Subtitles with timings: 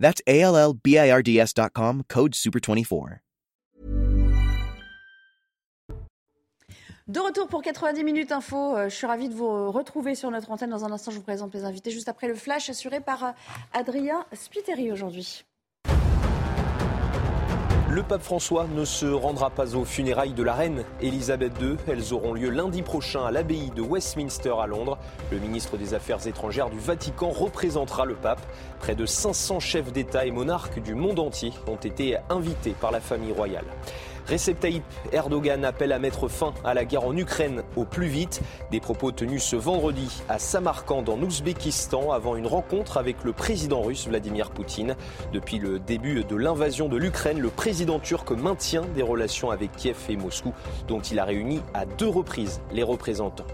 [0.00, 3.18] That's A L L B I R D S.com, code SUPER24.
[7.10, 8.76] De retour pour 90 minutes info.
[8.76, 10.70] Euh, je suis ravie de vous retrouver sur notre antenne.
[10.70, 13.30] Dans un instant, je vous présente les invités juste après le flash assuré par euh,
[13.72, 15.44] Adrien Spiteri aujourd'hui.
[17.90, 21.74] Le pape François ne se rendra pas aux funérailles de la reine Elisabeth II.
[21.88, 24.96] Elles auront lieu lundi prochain à l'abbaye de Westminster à Londres.
[25.32, 28.46] Le ministre des Affaires étrangères du Vatican représentera le pape.
[28.78, 33.00] Près de 500 chefs d'État et monarques du monde entier ont été invités par la
[33.00, 33.66] famille royale.
[34.28, 38.40] Recep Tayyip Erdogan appelle à mettre fin à la guerre en Ukraine au plus vite.
[38.70, 43.82] Des propos tenus ce vendredi à Samarkand en Ouzbékistan avant une rencontre avec le président
[43.82, 44.96] russe Vladimir Poutine.
[45.32, 49.96] Depuis le début de l'invasion de l'Ukraine, le président turc maintient des relations avec Kiev
[50.08, 50.52] et Moscou
[50.88, 53.46] dont il a réuni à deux reprises les représentants.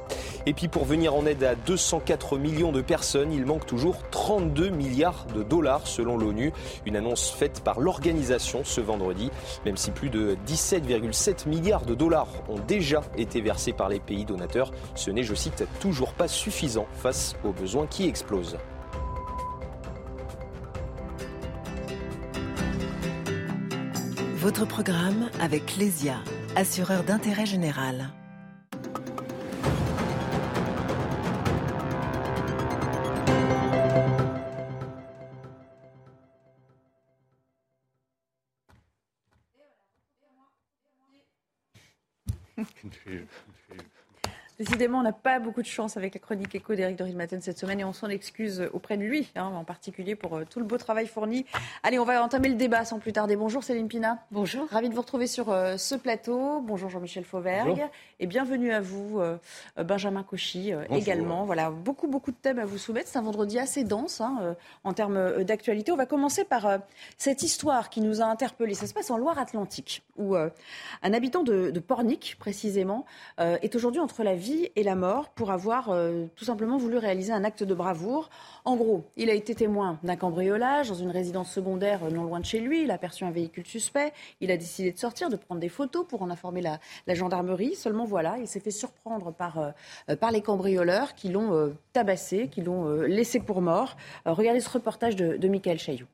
[0.47, 4.69] Et puis pour venir en aide à 204 millions de personnes, il manque toujours 32
[4.69, 6.53] milliards de dollars selon l'ONU.
[6.85, 9.31] Une annonce faite par l'organisation ce vendredi,
[9.65, 14.25] même si plus de 17,7 milliards de dollars ont déjà été versés par les pays
[14.25, 14.73] donateurs.
[14.95, 18.57] Ce n'est, je cite, toujours pas suffisant face aux besoins qui explosent.
[24.37, 26.17] Votre programme avec Lesia,
[26.55, 28.09] assureur d'intérêt général.
[42.57, 43.29] Confused.
[43.45, 43.96] Confused.
[44.59, 47.79] Décidément, on n'a pas beaucoup de chance avec la chronique écho d'Éric Dorid-Maten cette semaine
[47.79, 50.79] et on s'en excuse auprès de lui, hein, en particulier pour euh, tout le beau
[50.79, 51.45] travail fourni.
[51.83, 53.37] Allez, on va entamer le débat sans plus tarder.
[53.37, 54.25] Bonjour Céline Pina.
[54.31, 54.67] Bonjour.
[54.71, 56.63] Ravi de vous retrouver sur euh, ce plateau.
[56.63, 57.85] Bonjour Jean-Michel Fauvergue.
[58.19, 59.37] Et bienvenue à vous, euh,
[59.77, 61.45] Benjamin Cauchy, également.
[61.45, 63.11] Voilà, beaucoup, beaucoup de thèmes à vous soumettre.
[63.11, 65.93] C'est un vendredi assez dense hein, en termes d'actualité.
[65.93, 66.79] On va commencer par
[67.19, 68.73] cette histoire qui nous a interpellés.
[68.73, 73.05] Ça se passe en Loire-Atlantique, où un habitant de, de Pornic, précisément,
[73.39, 74.46] est aujourd'hui entre la vie
[74.77, 78.31] et la mort pour avoir euh, tout simplement voulu réaliser un acte de bravoure.
[78.65, 82.41] En gros, il a été témoin d'un cambriolage dans une résidence secondaire euh, non loin
[82.41, 82.83] de chez lui.
[82.83, 84.13] Il a aperçu un véhicule suspect.
[84.41, 86.79] Il a décidé de sortir, de prendre des photos pour en informer la,
[87.15, 87.75] gendarmerie.
[87.75, 92.63] Seulement voilà, il s'est fait surprendre par, euh, par les cambrioleurs qui l'ont tabassé, qui
[92.63, 93.97] l'ont laissé pour mort.
[94.25, 96.07] regardez ce reportage de, de Michael Chailloux.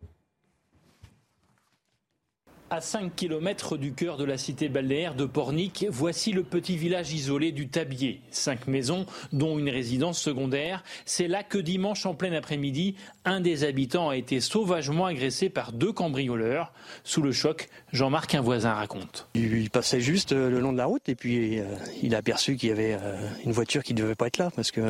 [2.73, 7.13] À 5 km du cœur de la cité balnéaire de Pornic, voici le petit village
[7.13, 8.23] isolé du Tabier.
[8.31, 10.83] Cinq maisons, dont une résidence secondaire.
[11.05, 12.95] C'est là que dimanche en plein après-midi,
[13.27, 16.73] un des habitants a été sauvagement agressé par deux cambrioleurs.
[17.05, 19.29] Sous le choc, Jean-Marc, un voisin, raconte.
[19.35, 21.65] Il passait juste euh, le long de la route et puis euh,
[22.03, 24.51] il a aperçu qu'il y avait euh, une voiture qui ne devait pas être là
[24.57, 24.81] parce que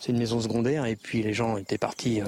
[0.00, 2.22] c'est une maison secondaire et puis les gens étaient partis,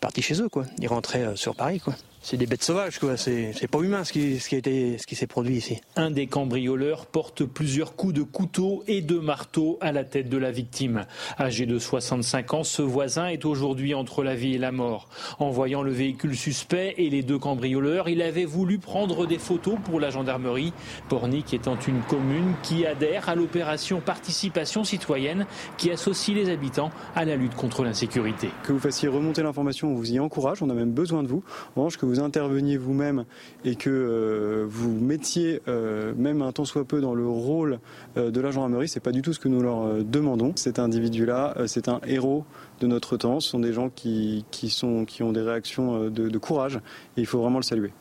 [0.00, 0.48] partis chez eux.
[0.48, 0.66] Quoi.
[0.78, 1.80] Ils rentraient sur Paris.
[1.80, 3.16] Quoi c'est des bêtes sauvages, quoi.
[3.16, 5.80] C'est, pas humain ce qui, ce qui, a été, ce qui s'est produit ici.
[5.94, 10.36] Un des cambrioleurs porte plusieurs coups de couteau et de marteau à la tête de
[10.36, 11.06] la victime.
[11.38, 15.08] Âgé de 65 ans, ce voisin est aujourd'hui entre la vie et la mort.
[15.38, 19.76] En voyant le véhicule suspect et les deux cambrioleurs, il avait voulu prendre des photos
[19.84, 20.72] pour la gendarmerie.
[21.08, 27.24] Pornic étant une commune qui adhère à l'opération participation citoyenne qui associe les habitants à
[27.24, 28.50] la lutte contre l'insécurité.
[28.64, 31.44] Que vous fassiez remonter l'information, on vous y encourage, on a même besoin de vous.
[31.76, 33.24] En revanche, que vous interveniez vous-même
[33.64, 37.78] et que euh, vous mettiez euh, même un temps soit peu dans le rôle
[38.16, 40.52] euh, de la gendarmerie, c'est pas du tout ce que nous leur demandons.
[40.56, 42.44] Cet individu-là, c'est un héros
[42.80, 43.40] de notre temps.
[43.40, 46.76] Ce sont des gens qui, sont, qui ont des réactions de, de courage
[47.16, 47.92] et il faut vraiment le saluer.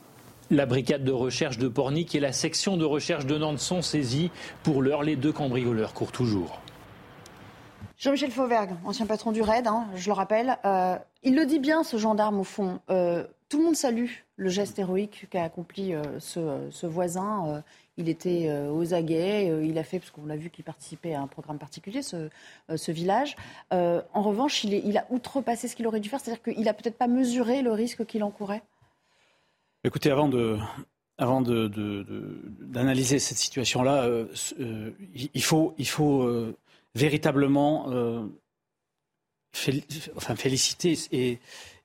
[0.52, 4.30] La brigade de recherche de Pornic et la section de recherche de Nantes sont saisies.
[4.62, 6.62] Pour l'heure, les deux cambrioleurs courent toujours.
[7.98, 10.58] Jean-Michel Fauvergue, ancien patron du RAID, hein, je le rappelle,
[11.24, 12.80] il le dit bien, ce gendarme, au fond.
[13.50, 14.08] Tout le monde salue
[14.38, 17.48] le geste héroïque qu'a accompli euh, ce, voisin.
[17.48, 17.62] Euh,
[17.98, 21.22] il était euh, aux aguets, il a fait, parce qu'on l'a vu qu'il participait à
[21.22, 22.30] un programme particulier, ce,
[22.92, 23.38] village.
[23.72, 27.08] en revanche, il, a outrepassé ce qu'il aurait dû faire, c'est-à-dire qu'il n'a peut-être pas
[27.08, 28.64] mesuré le risque qu'il encourait
[29.86, 34.10] Écoutez, avant d'analyser cette situation-là,
[34.58, 35.74] il faut
[36.96, 37.88] véritablement
[40.16, 41.40] enfin, féliciter et,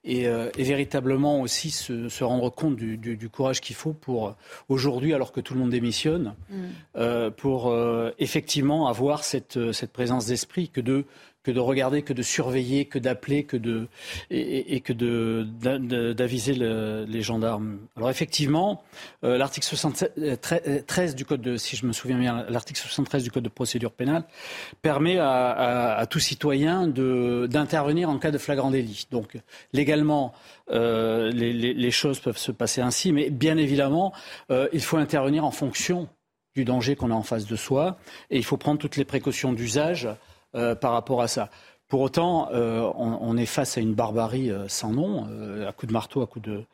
[0.04, 0.26] et,
[0.56, 4.34] véritablement aussi se, rendre compte du, courage qu'il faut pour
[4.68, 7.30] aujourd'hui, alors que tout le monde démissionne, mm.
[7.36, 7.74] pour
[8.18, 11.04] effectivement avoir cette, cette présence d'esprit que de
[11.42, 13.88] que de regarder, que de surveiller, que d'appeler, que de
[14.30, 15.46] et, que de
[16.12, 17.78] d'aviser les gendarmes.
[17.96, 18.82] Alors effectivement,
[19.24, 23.30] euh, l'article 73 euh, du code de, si je me souviens bien, l'article 73 du
[23.30, 24.24] code de procédure pénale
[24.82, 29.06] permet à, tout citoyen d'intervenir en cas de flagrant délit.
[29.10, 29.38] Donc
[29.72, 30.34] légalement,
[30.70, 34.12] euh, les, choses peuvent se passer ainsi, mais bien évidemment,
[34.72, 36.08] il faut intervenir en fonction
[36.54, 37.98] du danger qu'on a en face de soi
[38.30, 40.08] et il faut prendre toutes les précautions d'usage
[40.56, 41.48] euh, par rapport à ça.
[41.86, 45.28] Pour autant, euh, on, est face à une barbarie euh, sans nom,
[45.64, 46.64] à coups de marteau, à coups de,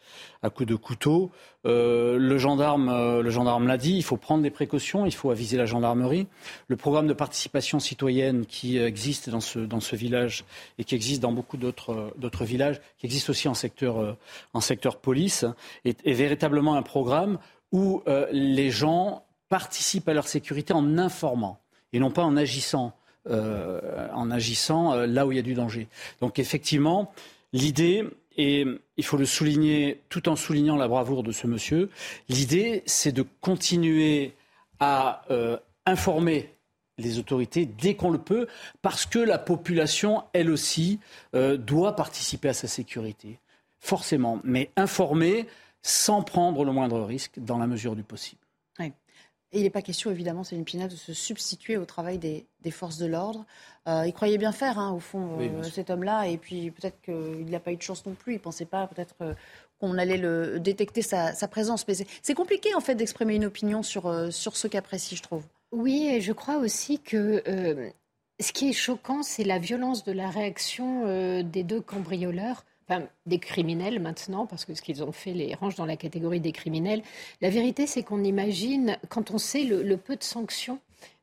[0.43, 1.31] à couteau.
[1.65, 6.27] le gendarme, l'a dit, il faut prendre des précautions, il faut aviser la gendarmerie.
[6.69, 10.45] Le programme de participation citoyenne qui existe dans ce, village
[10.79, 14.17] et qui existe dans beaucoup d'autres, villages, qui existe aussi en secteur,
[14.55, 15.45] en secteur police,
[15.85, 17.39] est véritablement un programme
[17.73, 18.03] où
[18.33, 21.59] les gens participent à leur sécurité en informant
[21.93, 22.95] et non pas en agissant.
[23.29, 25.89] Euh, en agissant euh, là où il y a du danger.
[26.21, 27.13] Donc effectivement,
[27.53, 28.05] l'idée,
[28.37, 28.65] et
[28.97, 31.91] il faut le souligner tout en soulignant la bravoure de ce monsieur,
[32.29, 34.35] l'idée, c'est de continuer
[34.79, 35.57] à euh,
[35.87, 36.55] informer
[36.99, 38.47] les autorités dès qu'on le peut,
[38.81, 41.01] parce que la population, elle aussi,
[41.35, 43.39] doit participer à sa sécurité.
[43.81, 45.47] Forcément, mais informer
[45.83, 48.46] sans prendre le moindre risque dans la mesure du possible.
[49.53, 52.99] Et il n'est pas question, évidemment, Céline Pina, de se substituer au travail des, forces
[52.99, 53.47] de l'ordre.
[53.87, 56.27] Euh, il croyait bien faire, hein, au fond, euh, cet homme-là.
[56.27, 58.35] Et puis peut-être qu'il n'a pas eu de chance non plus.
[58.35, 59.35] Il ne pensait pas peut-être euh,
[59.79, 61.87] qu'on allait le, détecter sa, présence.
[61.87, 65.45] Mais c'est compliqué, en fait, d'exprimer une opinion sur, sur ce cas précis, je trouve.
[65.71, 67.43] Oui, et je crois aussi que
[68.41, 73.39] ce qui est choquant, c'est la violence de la réaction des deux cambrioleurs enfin, des
[73.39, 77.03] criminels maintenant, parce que ce qu'ils ont fait les range dans la catégorie des criminels.
[77.41, 80.79] La vérité, c'est qu'on imagine, quand on sait le, peu de sanctions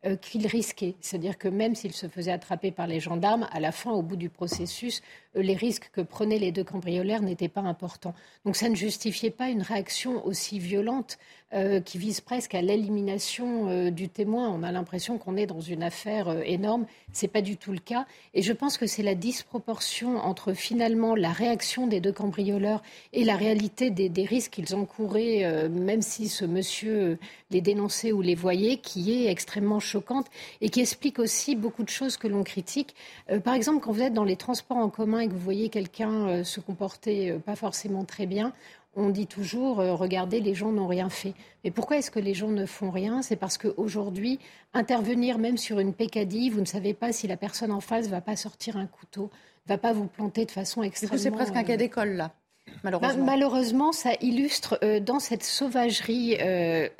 [0.05, 3.71] euh, qu'ils risquaient, c'est-à-dire que même s'ils se faisaient attraper par les gendarmes, à la
[3.71, 5.01] fin, au bout du processus,
[5.35, 8.13] euh, les risques que prenaient les deux cambrioleurs n'étaient pas importants.
[8.45, 11.17] Donc ça ne justifiait pas une réaction aussi violente
[11.53, 14.49] euh, qui vise presque à l'élimination euh, du témoin.
[14.49, 16.85] On a l'impression qu'on est dans une affaire énorme.
[17.13, 18.05] Ce n'est pas du tout le cas.
[18.33, 23.23] Et je pense que c'est la disproportion entre finalement la réaction des deux cambrioleurs et
[23.23, 27.17] la réalité des, risques qu'ils encouraient, même si ce monsieur
[27.51, 30.27] les dénonçait ou les voyait, qui est extrêmement choquante
[30.61, 32.95] et qui explique aussi beaucoup de choses que l'on critique.
[33.43, 36.43] par exemple, quand vous êtes dans les transports en commun et que vous voyez quelqu'un
[36.43, 38.53] se comporter pas forcément très bien,
[38.95, 41.33] on dit toujours, euh, regardez, les gens n'ont rien fait.
[41.63, 43.21] Mais pourquoi est-ce que les gens ne font rien?
[43.21, 44.39] C'est parce qu'aujourd'hui,
[44.73, 48.21] intervenir même sur une pécadille, vous ne savez pas si la personne en face va
[48.21, 49.31] pas sortir un couteau,
[49.67, 51.17] va pas vous planter de façon extrêmement...
[51.17, 52.31] C'est presque un cas euh, d'école, là.
[52.83, 53.25] Malheureusement.
[53.25, 56.37] Bah, malheureusement, ça illustre euh, dans cette sauvagerie,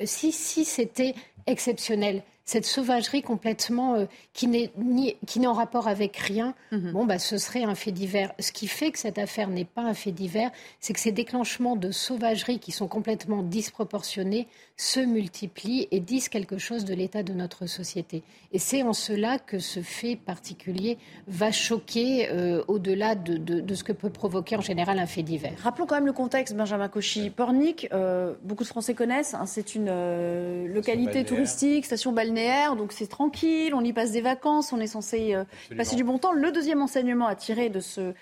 [0.04, 1.14] si, si c'était
[1.46, 6.92] exceptionnel, cette sauvagerie complètement euh, qui n'est en rapport avec rien, mhm.
[6.92, 8.32] bon bah ce serait un fait divers.
[8.38, 10.50] Ce qui fait que cette affaire n'est pas un fait divers,
[10.80, 14.46] c'est que ces déclenchements de sauvagerie qui sont complètement disproportionnés
[14.76, 18.22] se multiplient et disent quelque chose de l'état de notre société.
[18.52, 20.98] Et c'est en cela que ce fait particulier
[21.28, 25.56] va choquer euh, au-delà de, ce que peut provoquer en général un fait divers.
[25.62, 27.30] Rappelons quand même le contexte, Benjamin Cauchy.
[27.30, 33.06] Pornic, euh, beaucoup de Français connaissent, hein, c'est une localité touristique, station balnéaire donc c'est
[33.06, 35.44] tranquille, on y passe des vacances, on est censé euh,
[35.76, 36.32] passer du bon temps.
[36.32, 38.12] Le deuxième enseignement à tirer de ce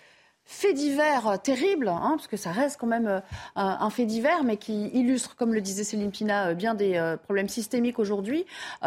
[0.45, 3.21] fait divers terrible, hein, parce que ça reste quand même euh,
[3.55, 7.49] un fait divers, mais qui illustre, comme le disait Céline Pina, euh, bien des problèmes
[7.49, 8.45] systémiques aujourd'hui,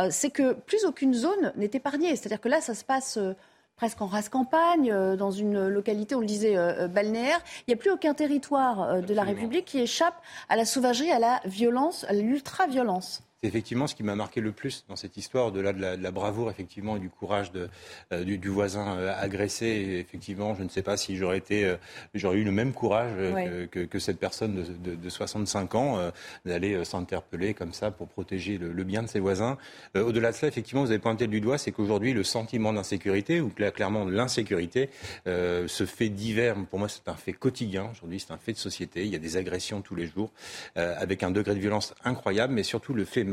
[0.10, 2.16] c'est que plus aucune zone n'est épargnée.
[2.16, 3.20] C'est-à-dire que là, ça se passe
[3.76, 6.56] presque en race campagne, dans une localité, on le disait,
[6.88, 7.40] balnéaire.
[7.68, 10.16] Il n'y a plus aucun territoire de la République qui échappe
[10.50, 14.86] à la sauvagerie, à la violence, à l'ultra-violence effectivement ce qui m'a marqué le plus
[14.88, 17.70] dans cette histoire, au-delà de, la, bravoure effectivement et du courage de,
[18.12, 19.98] euh, du, voisin euh, agressé.
[20.00, 21.76] effectivement, je ne sais pas si j'aurais été, euh,
[22.14, 23.12] j'aurais eu le même courage
[23.72, 26.12] que, cette personne de, 65 ans
[26.46, 29.58] d'aller s'interpeller comme ça pour protéger le, bien de ses voisins.
[29.96, 33.50] au-delà de cela, effectivement, vous avez pointé du doigt, c'est qu'aujourd'hui le sentiment d'insécurité ou
[33.50, 34.90] clairement l'insécurité
[35.26, 36.56] se fait divers.
[36.70, 37.90] Pour moi, c'est un fait quotidien.
[37.92, 39.06] Aujourd'hui, c'est un fait de société.
[39.06, 40.32] Il y a des agressions tous les jours
[40.76, 43.24] avec un degré de violence incroyable, mais surtout le fait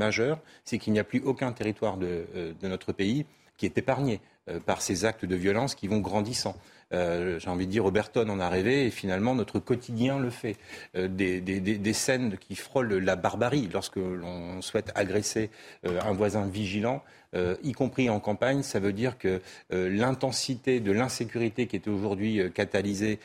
[0.64, 4.20] c'est qu'il n'y a plus aucun territoire de, euh, notre pays qui est épargné
[4.66, 6.56] par ces actes de violence qui vont grandissant.
[6.92, 10.56] Euh, j'ai envie de dire, Oberton en a rêvé et finalement notre quotidien le fait.
[10.96, 15.50] Euh, des, scènes qui frôlent la barbarie lorsque l'on souhaite agresser
[15.86, 17.02] euh, un voisin vigilant.
[17.34, 19.40] Euh, y compris en campagne, ça veut dire que
[19.72, 23.18] euh, l'intensité de l'insécurité qui est aujourd'hui euh, catalysée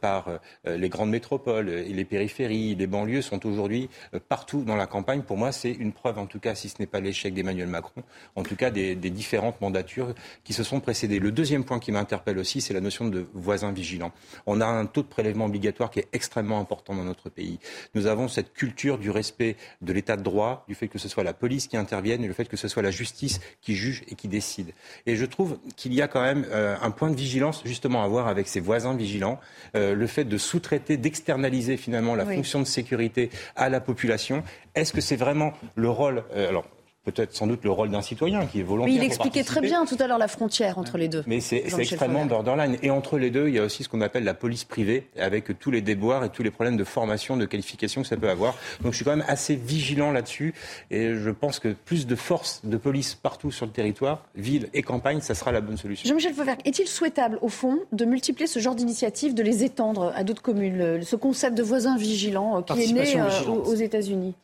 [0.00, 0.28] par
[0.66, 3.88] les grandes métropoles et les périphéries, les banlieues sont aujourd'hui
[4.28, 5.22] partout dans la campagne.
[5.22, 8.02] Pour moi, c'est une preuve, en tout cas, si ce n'est pas l'échec d'Emmanuel Macron,
[8.36, 10.14] en tout cas des, des, différentes mandatures
[10.44, 11.18] qui se sont précédées.
[11.18, 14.12] Le deuxième point qui m'interpelle aussi, c'est la notion de voisin vigilant.
[14.46, 17.58] On a un taux de prélèvement obligatoire qui est extrêmement important dans notre pays.
[17.94, 21.24] Nous avons cette culture du respect de l'état de droit, du fait que ce soit
[21.24, 24.14] la police qui intervienne et le fait que ce soit la justice qui juge et
[24.14, 24.72] qui décide.
[25.06, 28.08] Et je trouve qu'il y a quand même euh, un point de vigilance justement à
[28.08, 29.40] voir avec ses voisins vigilants,
[29.76, 34.42] euh, le fait de sous-traiter, d'externaliser finalement la fonction de sécurité à la population.
[34.74, 36.66] Est-ce que c'est vraiment le rôle euh, alors
[37.04, 38.92] peut-être sans doute le rôle d'un citoyen qui est volontaire.
[38.92, 41.24] Mais il expliquait très bien tout à l'heure la frontière entre les deux.
[41.26, 42.76] Mais c'est extrêmement borderline.
[42.82, 45.58] Et entre les deux, il y a aussi ce qu'on appelle la police privée, avec
[45.58, 48.54] tous les déboires et tous les problèmes de formation, de qualification que ça peut avoir.
[48.82, 50.54] Donc je suis quand même assez vigilant là-dessus.
[50.90, 54.82] Et je pense que plus de force de police partout sur le territoire, ville et
[54.82, 56.08] campagne, ça sera la bonne solution.
[56.08, 60.24] Jean-Michel Fauvergue, est-il souhaitable, au fond, de multiplier ce genre d'initiatives, de les étendre à
[60.24, 64.34] d'autres communes Ce concept de voisin vigilant euh, qui est né euh, aux États-Unis?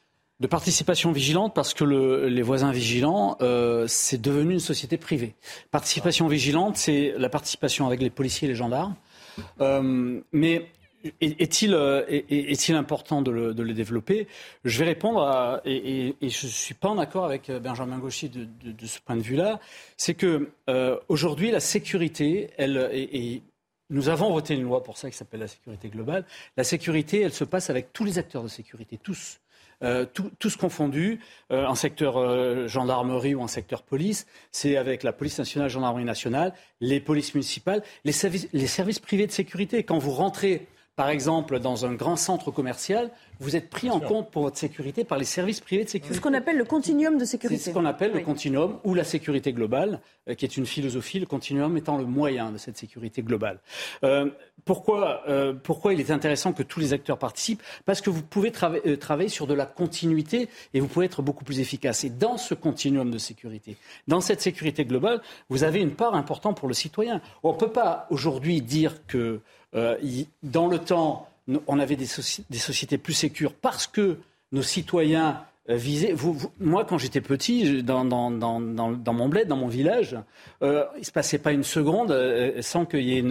[0.41, 5.35] De participation vigilante parce que le, les voisins vigilants, euh, c'est devenu une société privée.
[5.71, 8.95] Participation vigilante, c'est la participation avec les policiers et les gendarmes.
[9.61, 10.71] Euh, mais
[11.21, 14.27] est-il euh, est, important de le, développer?
[14.65, 18.99] Je vais répondre et, je ne suis pas en accord avec Benjamin Gauchy de, ce
[19.01, 19.61] point de vue-là.
[19.97, 20.51] C'est que
[21.09, 23.43] aujourd'hui, la sécurité, et,
[23.89, 26.25] nous avons voté une loi pour ça qui s'appelle la sécurité globale.
[26.57, 29.39] La sécurité, elle se passe avec tous les acteurs de sécurité, tous.
[29.83, 31.21] Euh, tout, tous confondus,
[31.53, 36.05] euh, en secteur euh, gendarmerie ou en secteur police, c'est avec la police nationale, gendarmerie
[36.05, 39.83] nationale, les polices municipales, les services, les services privés de sécurité.
[39.83, 44.31] Quand vous rentrez, par exemple, dans un grand centre commercial, vous êtes pris en compte
[44.31, 46.15] pour votre sécurité par les services privés de sécurité.
[46.15, 47.63] C'est ce qu'on appelle le continuum de sécurité.
[47.63, 51.21] C'est ce qu'on appelle le continuum ou la sécurité globale, euh, qui est une philosophie,
[51.21, 53.61] le continuum étant le moyen de cette sécurité globale.
[54.05, 54.31] Euh,
[54.65, 57.63] pourquoi, euh, pourquoi il est intéressant que tous les acteurs participent?
[57.85, 61.45] Parce que vous pouvez euh, travailler sur de la continuité et vous pouvez être beaucoup
[61.45, 62.05] plus efficace.
[62.05, 63.77] Et dans ce continuum de sécurité,
[64.09, 67.21] dans cette sécurité globale, vous avez une part importante pour le citoyen.
[67.43, 69.43] On ne peut pas aujourd'hui dire que
[69.77, 69.97] euh,
[70.43, 71.29] dans le temps,
[71.67, 74.19] on avait des, sociétés plus sécures parce que
[74.53, 76.15] nos citoyens euh, visaient.
[76.61, 80.17] moi, quand j'étais petit, dans, mon bled, dans mon village,
[80.63, 82.17] euh, il ne se passait pas une seconde
[82.63, 83.25] sans qu'il y ait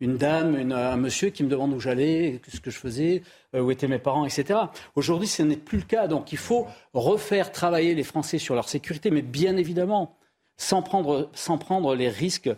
[0.00, 3.22] une, dame, un monsieur qui me demande où j'allais, ce que je faisais,
[3.54, 4.58] où étaient mes parents, etc.
[4.94, 6.06] Aujourd'hui, ce n'est plus le cas.
[6.06, 10.16] Donc, il faut refaire travailler les Français sur leur sécurité, mais bien évidemment,
[10.60, 12.50] sans prendre, sans prendre les risques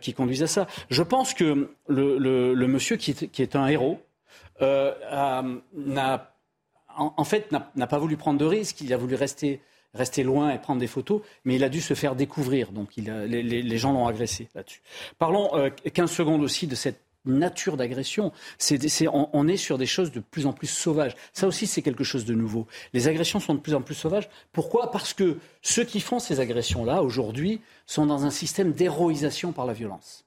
[0.00, 0.66] qui conduisent à ça.
[0.90, 4.00] Je pense que le, monsieur qui est un héros,
[4.62, 4.92] euh,
[5.74, 6.34] n'a,
[6.96, 8.80] en, fait, n'a pas voulu prendre de risques.
[8.80, 9.60] Il a voulu rester,
[10.22, 12.70] loin et prendre des photos, mais il a dû se faire découvrir.
[12.72, 14.82] Donc, les, gens l'ont agressé là-dessus.
[15.18, 15.50] Parlons
[15.92, 18.32] 15 euh, secondes aussi de cette nature d'agression.
[19.12, 21.14] on, est sur des choses de plus en plus sauvages.
[21.32, 22.66] Ça aussi, c'est quelque chose de nouveau.
[22.92, 24.28] Les agressions sont de plus en plus sauvages.
[24.52, 24.90] Pourquoi?
[24.90, 29.72] Parce que ceux qui font ces agressions-là, aujourd'hui, sont dans un système d'héroïsation par la
[29.72, 30.24] violence.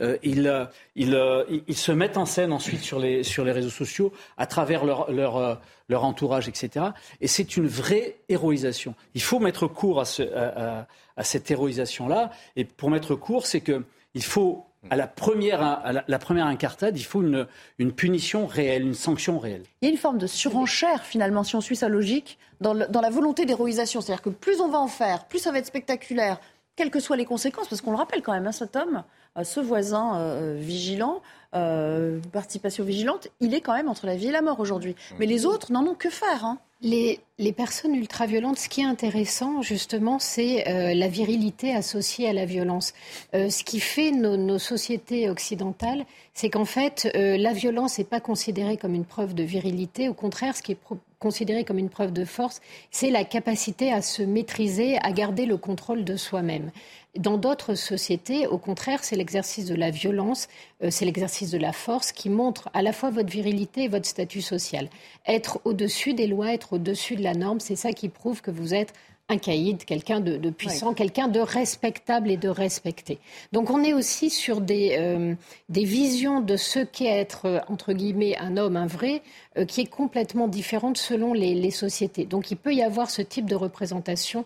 [0.00, 0.66] Euh, euh,
[0.98, 6.48] euh, ils, se mettent en scène ensuite sur les, réseaux sociaux à travers leur, entourage,
[6.48, 6.86] etc.
[7.20, 8.94] Et c'est une vraie héroïsation.
[9.14, 12.30] Il faut mettre court à, à, cette héroïsation-là.
[12.56, 17.04] Et pour mettre court, c'est qu'il faut à la première, à la, première incartade, il
[17.04, 17.46] faut une,
[17.78, 19.62] une, punition réelle, une sanction réelle.
[19.80, 23.00] Il y a une forme de surenchère, finalement, si on suit sa logique, dans, dans
[23.00, 24.00] la volonté d'héroïsation.
[24.00, 26.38] C'est-à-dire que plus on va en faire, plus ça va être spectaculaire,
[26.76, 29.02] quelles que soient les conséquences, parce qu'on le rappelle quand même, hein, cet homme,
[29.36, 31.22] euh, ce voisin euh, vigilant,
[31.54, 34.94] euh, participation vigilante, il est quand même entre la vie et la mort aujourd'hui.
[35.18, 36.44] Mais les autres n'en ont que faire.
[36.44, 36.58] Hein.
[36.82, 37.18] Les,
[37.56, 40.64] personnes ultra-violentes, ce qui est intéressant, justement, c'est
[40.94, 42.92] la virilité associée à la violence.
[43.32, 46.04] ce qui fait nos, nos sociétés occidentales,
[46.34, 50.08] c'est qu'en fait, la violence n'est pas considérée comme une preuve de virilité.
[50.08, 50.78] Au contraire, ce qui est
[51.18, 55.56] considéré comme une preuve de force, c'est la capacité à se maîtriser, à garder le
[55.56, 56.70] contrôle de soi-même.
[57.18, 60.48] Dans d'autres sociétés, au contraire, c'est l'exercice de la violence,
[60.82, 64.06] euh, c'est l'exercice de la force qui montre à la fois votre virilité et votre
[64.06, 64.88] statut social.
[65.26, 68.74] Être au-dessus des lois, être au-dessus de la norme, c'est ça qui prouve que vous
[68.74, 68.92] êtes
[69.28, 73.18] un caïd, quelqu'un de, puissant, quelqu'un de respectable et de respecté.
[73.52, 75.34] Donc on est aussi sur des, euh,
[75.68, 79.22] des visions de ce qu'est être, euh, entre guillemets, un homme, un vrai,
[79.58, 82.24] euh, qui est complètement différente selon les, sociétés.
[82.24, 84.44] Donc il peut y avoir ce type de représentation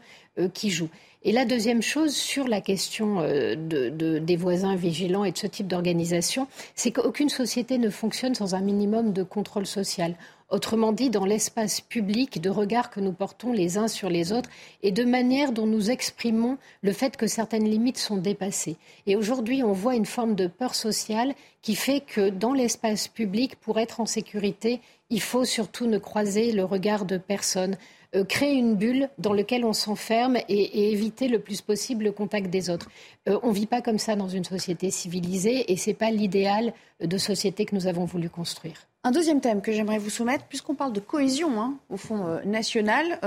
[0.55, 0.89] qui joue.
[1.23, 5.67] Et la deuxième chose sur la question de, des voisins vigilants et de ce type
[5.67, 10.15] d'organisation, c'est qu'aucune société ne fonctionne sans un minimum de contrôle social.
[10.51, 14.51] Autrement dit, dans l'espace public, de regard que nous portons les uns sur les autres
[14.83, 18.77] et de manière dont nous exprimons le fait que certaines limites sont dépassées.
[19.07, 23.55] Et aujourd'hui, on voit une forme de peur sociale qui fait que dans l'espace public,
[23.61, 27.77] pour être en sécurité, il faut surtout ne croiser le regard de personne.
[28.17, 32.51] Euh, créer une bulle dans laquelle on s'enferme et, éviter le plus possible le contact
[32.51, 32.91] des autres.
[33.29, 36.11] Euh, on ne vit pas comme ça dans une société civilisée et ce n'est pas
[36.11, 38.89] l'idéal de société que nous avons voulu construire.
[39.05, 42.43] Un deuxième thème que j'aimerais vous soumettre, puisqu'on parle de cohésion hein, au fond euh,
[42.45, 43.21] national,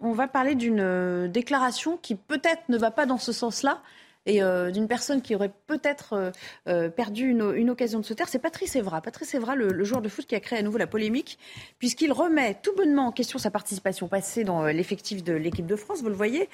[0.00, 3.80] on va parler d'une déclaration qui peut-être ne va pas dans ce sens-là,
[4.26, 6.30] et euh, d'une personne qui aurait peut-être euh,
[6.68, 9.00] euh, perdu une, occasion de se taire, c'est Patrice Evra.
[9.00, 11.38] Patrice Evra, le, joueur de foot qui a créé à nouveau la polémique,
[11.78, 16.00] puisqu'il remet tout bonnement en question sa participation passée dans l'effectif de l'équipe de France,
[16.00, 16.48] vous le voyez,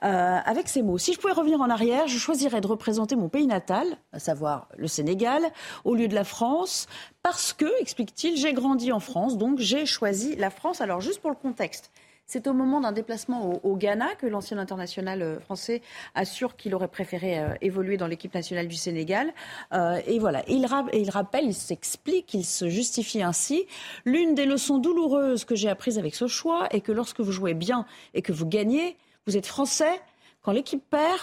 [0.00, 0.98] avec ces mots.
[0.98, 4.68] Si je pouvais revenir en arrière, je choisirais de représenter mon pays natal, à savoir
[4.76, 5.42] le Sénégal,
[5.84, 6.86] au lieu de la France,
[7.22, 10.80] parce que, explique-t-il, j'ai grandi en France, donc j'ai choisi la France.
[10.80, 11.90] Alors juste pour le contexte.
[12.26, 15.82] C'est au moment d'un déplacement au, Ghana que l'ancien international euh, français
[16.14, 19.34] assure qu'il aurait préféré euh, évoluer dans l'équipe nationale du Sénégal.
[19.74, 23.66] Euh, et voilà, il, il rappelle, il s'explique, il se justifie ainsi.
[24.06, 27.54] L'une des leçons douloureuses que j'ai apprises avec ce choix est que lorsque vous jouez
[27.54, 30.00] bien et que vous gagnez, vous êtes français.
[30.42, 31.20] Quand l'équipe perd,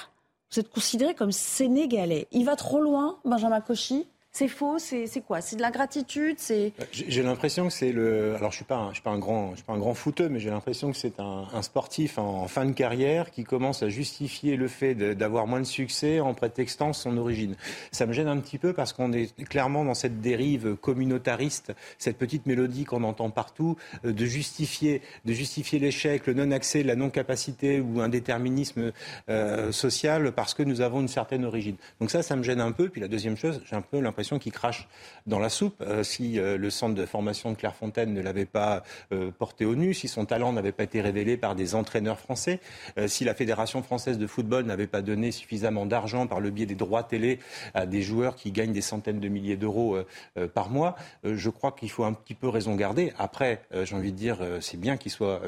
[0.51, 2.27] vous êtes considéré comme sénégalais.
[2.31, 4.05] Il va trop loin, Benjamin Cauchy?
[4.33, 5.41] C'est faux, c'est quoi?
[5.41, 8.33] C'est de l'ingratitude C'est euh, j'ai l'impression que c'est le.
[8.35, 10.49] Alors je suis suis pas un grand, je suis pas un grand footeux, mais j'ai
[10.49, 14.95] l'impression que c'est un, sportif en, fin de carrière qui commence à justifier le fait
[14.95, 17.55] d'avoir moins de succès en prétextant son origine.
[17.91, 22.17] Ça me gêne un petit peu parce qu'on est clairement dans cette dérive communautariste, cette
[22.17, 27.81] petite mélodie qu'on entend partout, euh, de justifier, de justifier l'échec, le non-accès, la non-capacité
[27.81, 28.93] ou un déterminisme
[29.29, 31.75] euh, social parce que nous avons une certaine origine.
[31.99, 32.87] Donc ça, ça me gêne un peu.
[32.87, 34.87] Puis la deuxième chose, j'ai un peu l'impression qui crache
[35.27, 35.81] dans la soupe.
[35.81, 39.75] Euh, si euh, le centre de formation de Clairefontaine ne l'avait pas euh, porté au
[39.75, 42.59] nu, si son talent n'avait pas été révélé par des entraîneurs français,
[43.07, 46.75] si la Fédération française de football n'avait pas donné suffisamment d'argent par le biais des
[46.75, 47.39] droits télé
[47.73, 49.97] à des joueurs qui gagnent des centaines de milliers d'euros
[50.53, 53.13] par mois, je crois qu'il faut un petit peu raison garder.
[53.17, 55.41] Après, j'ai envie de dire, c'est bien qu'il soit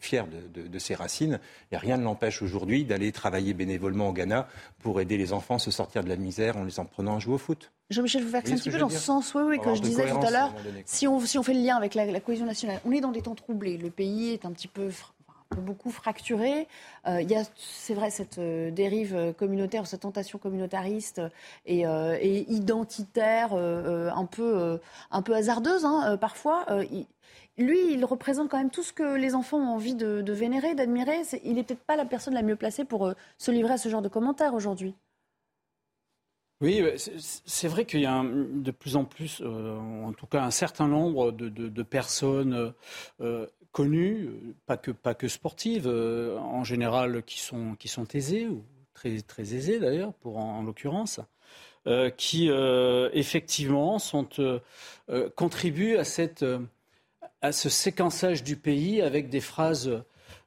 [0.00, 1.40] fier de, de, ses racines.
[1.72, 4.48] Et rien ne l'empêche aujourd'hui d'aller travailler bénévolement au Ghana
[4.80, 7.18] pour aider les enfants à se sortir de la misère en les en prenant à
[7.18, 7.72] jouer au foot.
[7.90, 10.18] Jean-Michel vous c'est un petit peu dans ce sens, oui, oui, que je disais tout
[10.18, 10.54] à l'heure.
[10.86, 13.22] Si on, si on fait le lien avec la, cohésion nationale, on est dans des
[13.22, 13.76] temps troublés.
[13.76, 14.90] Le pays est un petit peu
[15.60, 16.66] beaucoup fracturé.
[17.06, 21.20] Euh, il y a, c'est vrai, cette euh, dérive communautaire, cette tentation communautariste
[21.66, 26.66] et, euh, identitaire, un peu, un peu hasardeuse hein, parfois.
[27.58, 30.74] lui, il représente quand même tout ce que les enfants ont envie de, de vénérer,
[30.74, 31.22] d'admirer.
[31.44, 34.02] il n'est peut-être pas la personne la mieux placée pour se livrer à ce genre
[34.02, 34.94] de commentaires aujourd'hui.
[36.60, 36.82] Oui,
[37.18, 40.86] c'est vrai qu'il y a de plus en plus, euh, en tout cas un certain
[40.86, 42.72] nombre de, personnes
[43.20, 44.30] euh, connues,
[44.66, 48.64] pas que, pas que sportives, euh, en général qui sont, qui sont aisées, ou
[48.94, 51.20] très, très aisées d'ailleurs, pour en, l'occurrence,
[52.16, 52.48] qui
[53.12, 53.98] effectivement
[55.34, 56.44] contribuent à, cette,
[57.42, 60.02] à ce séquençage du pays avec des phrases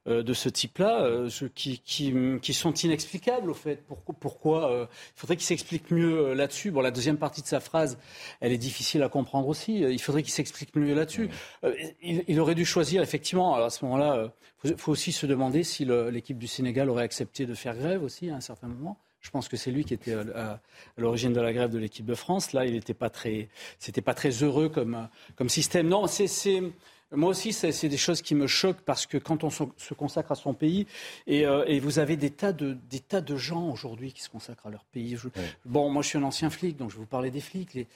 [0.08, 3.84] de ce type-là euh, qui, qui, sont inexplicables au fait.
[3.86, 6.72] Pourquoi, pourquoi euh, Il faudrait qu'il s'explique mieux là-dessus.
[6.72, 7.98] Bon, la deuxième partie de sa phrase,
[8.40, 9.80] elle est difficile à comprendre aussi.
[9.80, 11.30] Il faudrait qu'il s'explique mieux là-dessus.
[12.02, 13.56] Il, aurait dû choisir effectivement.
[13.56, 14.32] à ce moment-là,
[14.64, 18.30] il faut, aussi se demander si l'équipe du Sénégal aurait accepté de faire grève aussi
[18.30, 18.98] à un certain moment.
[19.20, 20.62] Je pense que c'est lui qui était à,
[20.96, 22.54] l'origine de la grève de l'équipe de France.
[22.54, 25.90] Là, il n'était pas très, c'était pas très heureux comme, comme système.
[25.90, 26.28] Non, c'est
[27.14, 30.36] moi aussi, c'est des choses qui me choquent parce que quand on se consacre à
[30.36, 30.88] son pays,
[31.26, 34.68] et, euh, vous avez des tas de, des tas de gens aujourd'hui qui se consacrent
[34.68, 35.18] à leur pays.
[35.66, 37.88] Bon, moi je suis un ancien flic, donc je vais vous parler des flics, les,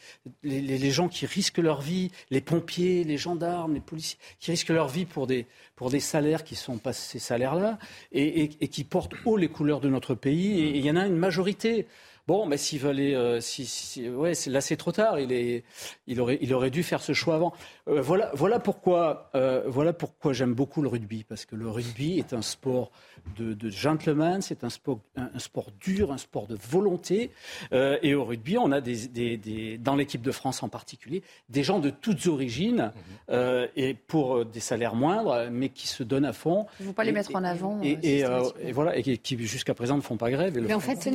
[0.43, 4.69] les, les, gens qui risquent leur vie, les pompiers, les gendarmes, les policiers, qui risquent
[4.69, 5.45] leur vie pour des,
[5.76, 7.80] pour des salaires qui sont pas ces salaires-là,
[8.13, 10.60] et, et, et, qui portent haut les couleurs de notre pays.
[10.62, 11.86] Et il y en a une majorité.
[12.28, 15.19] Bon, mais s'il veut aller, euh, si, ouais, là c'est trop tard.
[15.19, 15.63] Il, est,
[16.08, 17.54] il, aurait, il aurait dû faire ce choix avant.
[17.92, 22.20] Euh, voilà, voilà pourquoi, euh, voilà pourquoi j'aime beaucoup le rugby, parce que le rugby
[22.20, 22.92] est un sport
[23.38, 27.32] de, de gentleman, c'est un sport, un, sport dur, un sport de volonté.
[27.74, 31.22] Euh, et au rugby, on a des, des, des dans l'équipe de France en particulier,
[31.50, 32.94] des gens de toutes origines mhm.
[33.32, 36.68] euh, et pour des salaires moindres, mais qui se donnent à fond.
[36.80, 37.82] Il ne faut pas les mettre en avant.
[37.84, 38.26] Et, et,
[38.62, 40.58] et voilà, et qui, jusqu'à présent ne font pas grève.
[40.58, 41.10] mais en fait,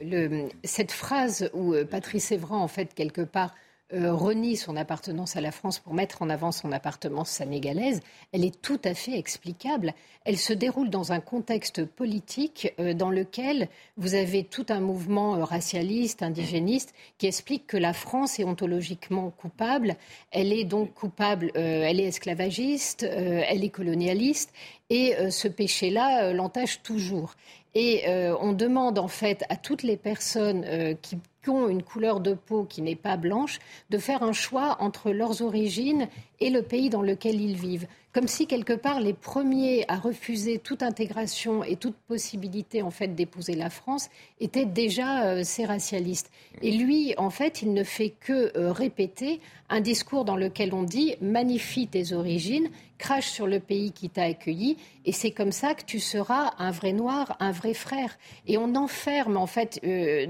[0.00, 3.54] le, cette phrase où Patrice Evran, en fait, quelque part,
[3.94, 8.44] euh, renie son appartenance à la France pour mettre en avant son appartenance sénégalaise, elle
[8.44, 9.94] est tout à fait explicable.
[10.26, 15.36] Elle se déroule dans un contexte politique euh, dans lequel vous avez tout un mouvement
[15.36, 19.96] euh, racialiste, indigéniste, qui explique que la France est ontologiquement coupable.
[20.32, 24.52] Elle est donc coupable, elle est esclavagiste, elle est colonialiste,
[24.90, 27.34] et ce péché-là l'entache toujours.
[27.74, 28.04] Et
[28.40, 32.96] on demande en fait à toutes les personnes qui une couleur de peau qui n'est
[32.96, 33.58] pas blanche,
[33.90, 36.08] de faire un choix entre leurs origines
[36.40, 37.86] et le pays dans lequel ils vivent.
[38.14, 43.14] Comme si, quelque part, les premiers à refuser toute intégration et toute possibilité, en fait,
[43.14, 44.08] d'épouser la France
[44.40, 46.30] étaient déjà euh, ces racialistes.
[46.62, 50.82] Et lui, en fait, il ne fait que euh, répéter un discours dans lequel on
[50.82, 55.74] dit magnifie tes origines, crache sur le pays qui t'a accueilli, et c'est comme ça
[55.74, 58.18] que tu seras un vrai noir, un vrai frère.
[58.46, 60.26] Et on enferme, en fait, euh,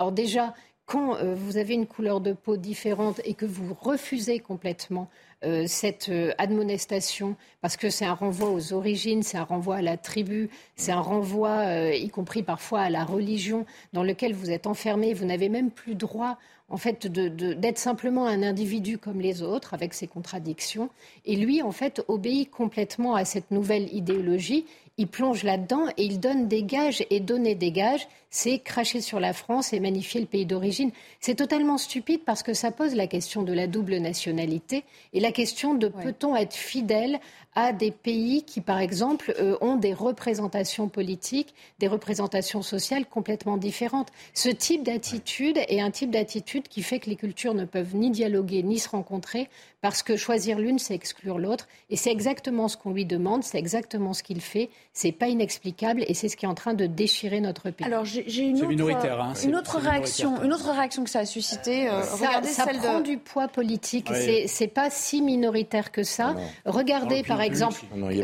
[0.00, 0.54] alors déjà,
[0.86, 5.10] quand euh, vous avez une couleur de peau différente et que vous refusez complètement
[5.44, 9.82] euh, cette euh, admonestation, parce que c'est un renvoi aux origines, c'est un renvoi à
[9.82, 14.66] la tribu, c'est un renvoi, y compris parfois à la religion, dans lequel vous êtes
[14.66, 16.38] enfermé, vous n'avez même plus droit
[16.72, 20.88] en fait, d'être simplement un individu comme les autres, avec ses contradictions.
[21.24, 24.66] Et lui, en fait, obéit complètement à cette nouvelle idéologie
[25.00, 27.06] il plonge là-dedans et il donne des gages.
[27.08, 30.92] Et donner des gages, c'est cracher sur la France et magnifier le pays d'origine.
[31.20, 35.32] C'est totalement stupide parce que ça pose la question de la double nationalité et la
[35.32, 37.20] question de peut-on être fidèle
[37.54, 43.56] à des pays qui, par exemple, euh, ont des représentations politiques, des représentations sociales complètement
[43.56, 44.08] différentes.
[44.34, 48.10] Ce type d'attitude est un type d'attitude qui fait que les cultures ne peuvent ni
[48.10, 49.48] dialoguer ni se rencontrer
[49.80, 51.66] parce que choisir l'une, c'est exclure l'autre.
[51.88, 54.68] Et c'est exactement ce qu'on lui demande, c'est exactement ce qu'il fait.
[54.92, 57.86] C'est pas inexplicable et c'est ce qui est en train de déchirer notre pays.
[57.86, 61.24] Alors j'ai une autre, minoritaire, hein, une autre réaction, une autre réaction que ça a
[61.24, 61.88] suscité.
[61.88, 64.10] Euh, ça, regardez ça prend du poids politique.
[64.46, 66.34] C'est pas si minoritaire que ça.
[66.64, 67.80] Regardez par exemple,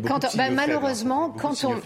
[0.07, 1.77] quand, ben, malheureusement, quand on,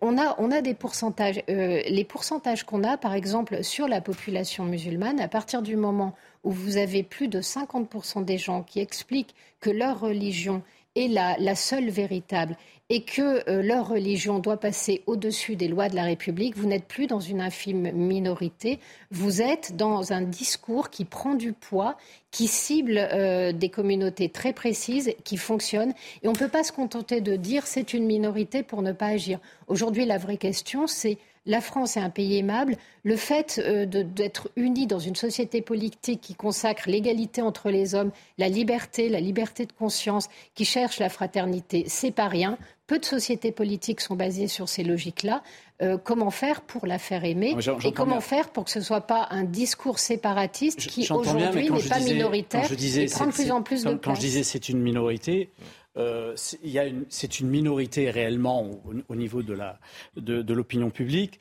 [0.00, 1.42] on a on a des pourcentages.
[1.48, 6.14] Euh, les pourcentages qu'on a, par exemple, sur la population musulmane, à partir du moment
[6.44, 10.62] où vous avez plus de 50% des gens qui expliquent que leur religion
[10.96, 12.56] est la, seule véritable
[12.90, 16.86] et que euh, leur religion doit passer au-dessus des lois de la République, vous n'êtes
[16.86, 18.78] plus dans une infime minorité,
[19.10, 21.98] vous êtes dans un discours qui prend du poids,
[22.30, 25.92] qui cible euh, des communautés très précises, qui fonctionnent.
[26.22, 29.08] Et on ne peut pas se contenter de dire c'est une minorité pour ne pas
[29.08, 29.38] agir.
[29.66, 31.18] Aujourd'hui, la vraie question, c'est
[31.48, 32.76] la France est un pays aimable.
[33.02, 38.12] Le fait euh, d'être unis dans une société politique qui consacre l'égalité entre les hommes,
[38.36, 42.58] la liberté, la liberté de conscience, qui cherche la fraternité, c'est pas rien.
[42.86, 45.42] Peu de sociétés politiques sont basées sur ces logiques-là.
[45.80, 49.02] Euh, comment faire pour la faire aimer et comment faire pour que ce ne soit
[49.02, 53.84] pas un discours séparatiste qui aujourd'hui n'est pas minoritaire et prend de plus en plus
[53.84, 54.00] de place.
[54.02, 55.50] Quand je disais c'est une minorité,
[55.98, 58.70] euh, c'est une minorité réellement
[59.08, 61.40] au, niveau de l'opinion publique.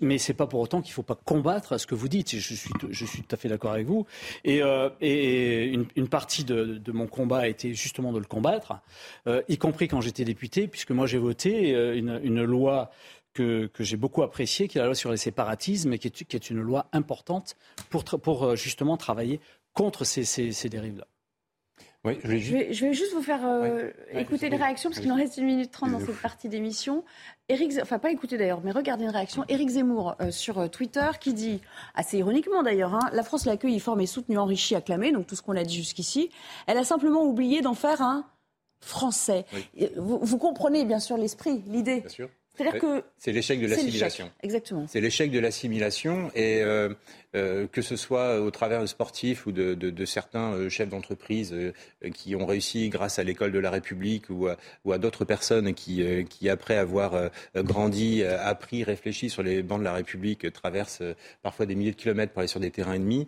[0.00, 2.36] Mais c'est pas pour autant qu'il faut pas combattre ce que vous dites.
[2.36, 4.06] Je suis je suis tout à fait d'accord avec vous.
[4.44, 8.80] Et, euh, une, partie de, mon combat a été justement de le combattre,
[9.26, 12.90] euh, y compris quand j'étais député, puisque moi j'ai voté une, loi
[13.34, 16.60] que, j'ai beaucoup appréciée, qui est la loi sur les séparatismes, et qui est, une
[16.60, 17.56] loi importante
[17.90, 19.40] pour, justement travailler
[19.74, 21.06] contre ces dérives-là
[22.04, 23.12] je, vais juste...
[23.12, 26.20] vous faire euh, écouter une réaction, parce qu'il en reste une minute trente dans cette
[26.20, 27.04] partie d'émission.
[27.48, 29.44] Eric, enfin pas écouter d'ailleurs, mais regardez une réaction.
[29.48, 31.60] Éric Zemmour euh, sur euh, Twitter qui dit,
[31.94, 35.42] assez ironiquement d'ailleurs, hein, la France l'accueille, forme et soutenu, enrichi, acclamé, donc tout ce
[35.42, 36.30] qu'on a dit jusqu'ici.
[36.66, 38.26] Elle a simplement oublié d'en faire un
[38.80, 39.44] français.
[39.96, 42.04] Vous, vous, comprenez bien sûr l'esprit, l'idée.
[42.58, 44.30] C'est-à-dire que c'est l'échec de l'assimilation.
[44.42, 44.86] Exactement.
[44.88, 46.92] C'est l'échec de l'assimilation et euh,
[47.32, 51.52] que ce soit au travers de sportifs ou de, de, de certains euh, chefs d'entreprise
[51.52, 51.72] euh,
[52.14, 55.74] qui ont réussi grâce à l'école de la République ou à, ou à d'autres personnes
[55.74, 61.02] qui, qui, après avoir grandi, appris, réfléchi sur les bancs de la République, traversent
[61.42, 63.26] parfois des milliers de kilomètres pour aller sur des terrains ennemis,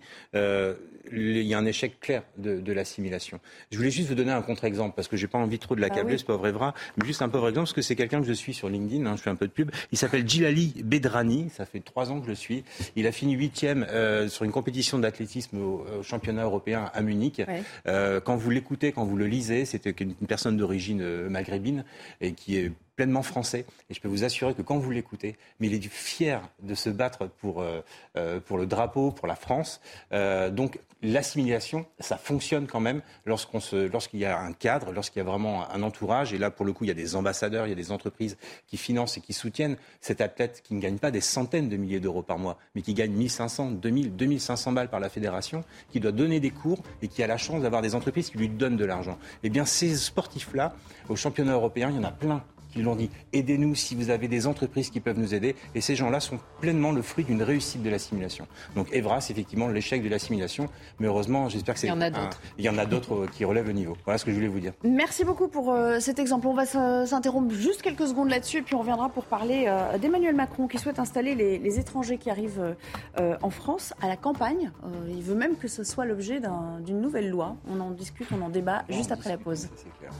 [1.12, 3.40] il y a un échec clair de, de l'assimilation.
[3.70, 6.14] Je voulais juste vous donner un contre-exemple parce que j'ai pas envie trop de l'accabler,
[6.14, 8.32] ah ce pauvre Evra, mais juste un pauvre exemple parce que c'est quelqu'un que je
[8.32, 9.70] suis sur LinkedIn, hein, je fais un peu de pub.
[9.92, 12.64] Il s'appelle Djilali Bedrani, ça fait trois ans que je le suis.
[12.96, 13.86] Il a fini huitième
[14.28, 17.42] sur une compétition d'athlétisme au, championnat européen à Munich.
[17.84, 21.84] quand vous l'écoutez, quand vous le lisez, c'était une personne d'origine maghrébine
[22.20, 23.64] et qui est pleinement français.
[23.88, 26.90] Et je peux vous assurer que quand vous l'écoutez, mais il est fier de se
[26.90, 27.80] battre pour, euh,
[28.18, 29.80] euh, pour le drapeau, pour la France.
[30.12, 35.20] Euh, donc l'assimilation, ça fonctionne quand même lorsqu'on se, lorsqu'il y a un cadre, lorsqu'il
[35.20, 36.34] y a vraiment un entourage.
[36.34, 38.36] Et là, pour le coup, il y a des ambassadeurs, il y a des entreprises
[38.66, 42.00] qui financent et qui soutiennent cet athlète qui ne gagne pas des centaines de milliers
[42.00, 46.12] d'euros par mois, mais qui gagne 1500, 2000, 2500 balles par la fédération, qui doit
[46.12, 48.84] donner des cours et qui a la chance d'avoir des entreprises qui lui donnent de
[48.84, 49.18] l'argent.
[49.42, 50.74] Eh bien, ces sportifs-là,
[51.08, 53.10] au championnat européen, il y en a plein qui l'ont dit.
[53.32, 55.56] Aidez-nous si vous avez des entreprises qui peuvent nous aider.
[55.74, 58.46] Et ces gens-là sont pleinement le fruit d'une réussite de l'assimilation.
[58.74, 60.68] Donc Evra, c'est effectivement l'échec de l'assimilation.
[60.98, 61.86] Mais heureusement, j'espère que c'est.
[61.88, 62.40] Il y en a d'autres.
[62.58, 63.96] Il y en a d'autres euh, qui relèvent le niveau.
[64.04, 64.72] Voilà ce que je voulais vous dire.
[64.84, 66.46] Merci beaucoup pour euh, cet exemple.
[66.46, 70.34] On va s'interrompre juste quelques secondes là-dessus et puis on reviendra pour parler euh, d'Emmanuel
[70.34, 72.74] Macron qui souhaite installer les, étrangers qui arrivent
[73.16, 74.72] en France à la campagne.
[75.08, 76.40] il veut même que ce soit l'objet
[76.84, 77.56] d'une nouvelle loi.
[77.68, 79.68] On en discute, on en débat juste après la pause.
[79.76, 80.12] C'est clair.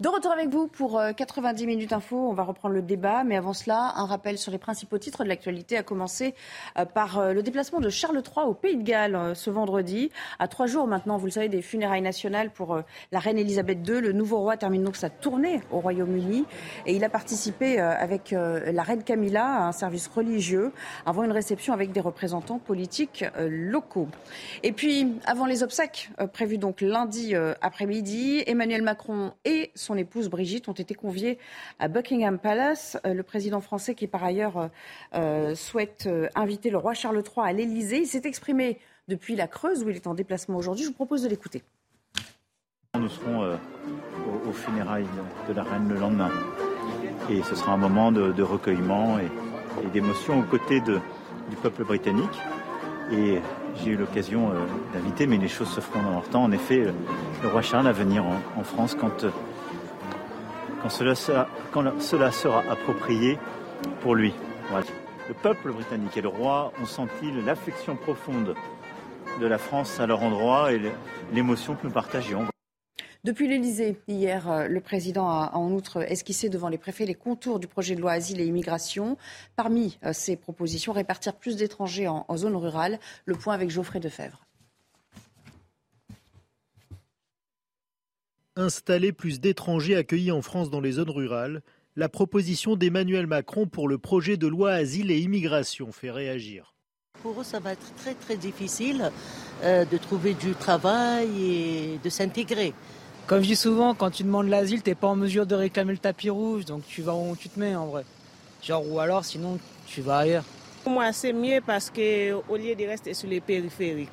[0.00, 2.16] De retour avec vous pour 90 euh, minutes info.
[2.16, 5.28] On va reprendre le débat, mais avant cela, un rappel sur les principaux titres de
[5.28, 6.36] l'actualité, à commencer
[6.78, 10.12] euh, par euh, le déplacement de Charles III au Pays de Galles ce vendredi.
[10.38, 12.80] À trois jours maintenant, vous le savez, des funérailles nationales pour
[13.10, 14.00] la reine Elisabeth II.
[14.00, 16.44] Le nouveau roi termine donc sa tournée au Royaume-Uni
[16.86, 20.72] et il a participé avec la reine Camilla à un service religieux
[21.06, 24.08] avant une réception avec des représentants politiques locaux.
[24.62, 30.68] Et puis, avant les obsèques prévues donc lundi après-midi, Emmanuel Macron et son épouse Brigitte
[30.68, 31.38] ont été conviés
[31.78, 32.98] à Buckingham Palace.
[33.06, 34.68] Euh, le président français, qui par ailleurs euh,
[35.14, 39.88] euh, souhaite inviter le roi Charles III à l'Élysée, s'est exprimé depuis la Creuse où
[39.88, 40.84] il est en déplacement aujourd'hui.
[40.84, 41.62] Je vous propose de l'écouter.
[42.98, 43.58] Nous serons
[44.46, 45.06] au, funérailles
[45.48, 46.30] de la reine le lendemain.
[47.30, 49.28] Et ce sera un moment de, recueillement et,
[49.92, 52.38] d'émotion aux côtés du peuple britannique.
[53.12, 53.38] Et
[53.76, 54.50] j'ai eu l'occasion
[54.92, 56.42] d'inviter, mais les choses se feront dans leur temps.
[56.42, 56.86] En effet,
[57.42, 58.24] le roi Charles à venir
[58.56, 59.24] en France quand
[60.82, 63.38] quand cela sera, approprié
[64.00, 64.32] pour lui.
[65.28, 68.54] Le peuple britannique et le roi ont senti l'affection profonde
[69.40, 70.80] de la France à leur endroit et
[71.32, 72.46] l'émotion que nous partagions.
[73.24, 77.58] Depuis l'Elysée, hier, euh, le président a en outre esquissé devant les préfets les contours
[77.58, 79.16] du projet de loi Asile et Immigration.
[79.56, 82.98] Parmi euh, ces propositions, répartir plus d'étrangers en, en zone rurale.
[83.26, 84.47] Le point avec Geoffrey Defebvre.
[88.58, 91.62] Installer plus d'étrangers accueillis en France dans les zones rurales,
[91.96, 96.74] la proposition d'Emmanuel Macron pour le projet de loi Asile et Immigration fait réagir.
[97.22, 99.10] Pour eux, ça va être très très difficile
[99.62, 102.72] euh, de trouver du travail et de s'intégrer.
[103.26, 105.92] Comme je dis souvent, quand tu demandes l'asile, tu n'es pas en mesure de réclamer
[105.92, 108.04] le tapis rouge, donc tu vas où tu te mets en vrai.
[108.62, 110.44] Genre, ou alors sinon tu vas ailleurs.
[110.84, 114.08] Pour moi, c'est mieux parce qu'au lieu de rester sur les périphériques,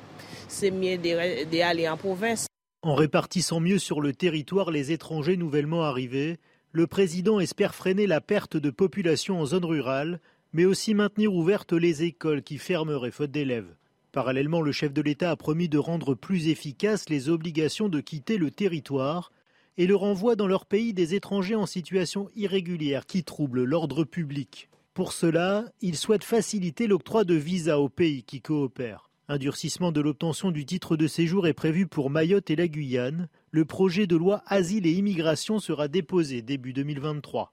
[0.48, 2.46] c'est mieux d'aller en province.
[2.86, 6.38] En répartissant mieux sur le territoire les étrangers nouvellement arrivés,
[6.70, 10.20] le président espère freiner la perte de population en zone rurale,
[10.52, 13.74] mais aussi maintenir ouvertes les écoles qui fermeraient faute d'élèves.
[14.12, 18.38] Parallèlement, le chef de l'État a promis de rendre plus efficaces les obligations de quitter
[18.38, 19.32] le territoire
[19.78, 24.70] et le renvoi dans leur pays des étrangers en situation irrégulière qui troublent l'ordre public.
[24.94, 29.05] Pour cela, il souhaite faciliter l'octroi de visas aux pays qui coopèrent.
[29.28, 33.28] Un durcissement de l'obtention du titre de séjour est prévu pour Mayotte et la Guyane.
[33.50, 37.52] Le projet de loi Asile et Immigration sera déposé début 2023.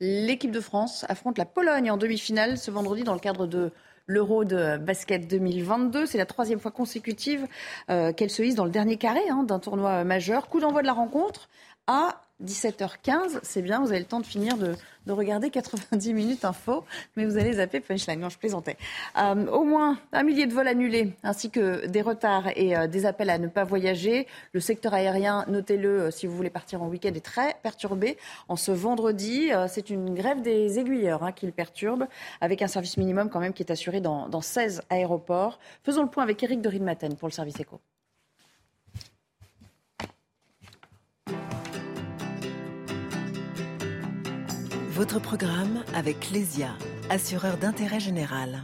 [0.00, 3.70] L'équipe de France affronte la Pologne en demi-finale ce vendredi dans le cadre de
[4.08, 6.06] l'Euro de basket 2022.
[6.06, 7.46] C'est la troisième fois consécutive
[7.90, 10.48] euh, qu'elle se hisse dans le dernier carré hein, d'un tournoi majeur.
[10.48, 11.48] Coup d'envoi de la rencontre
[11.86, 13.40] à 17h15.
[13.42, 14.74] C'est bien, vous avez le temps de finir de,
[15.06, 16.84] regarder 90 minutes info,
[17.16, 18.20] mais vous allez zapper Punchline.
[18.20, 18.76] Non, je plaisantais.
[19.18, 23.04] Euh, au moins un millier de vols annulés, ainsi que des retards et euh, des
[23.04, 24.26] appels à ne pas voyager.
[24.52, 28.16] Le secteur aérien, notez-le, euh, si vous voulez partir en week-end, est très perturbé.
[28.48, 32.06] En ce vendredi, c'est une grève des aiguilleurs hein, qui le perturbe,
[32.40, 35.58] avec un service minimum quand même qui est assuré dans, dans 16 aéroports.
[35.82, 37.80] Faisons le point avec Eric de Ridmaten pour le service éco.
[44.94, 46.68] Votre programme avec Lesia,
[47.10, 48.62] assureur d'intérêt général.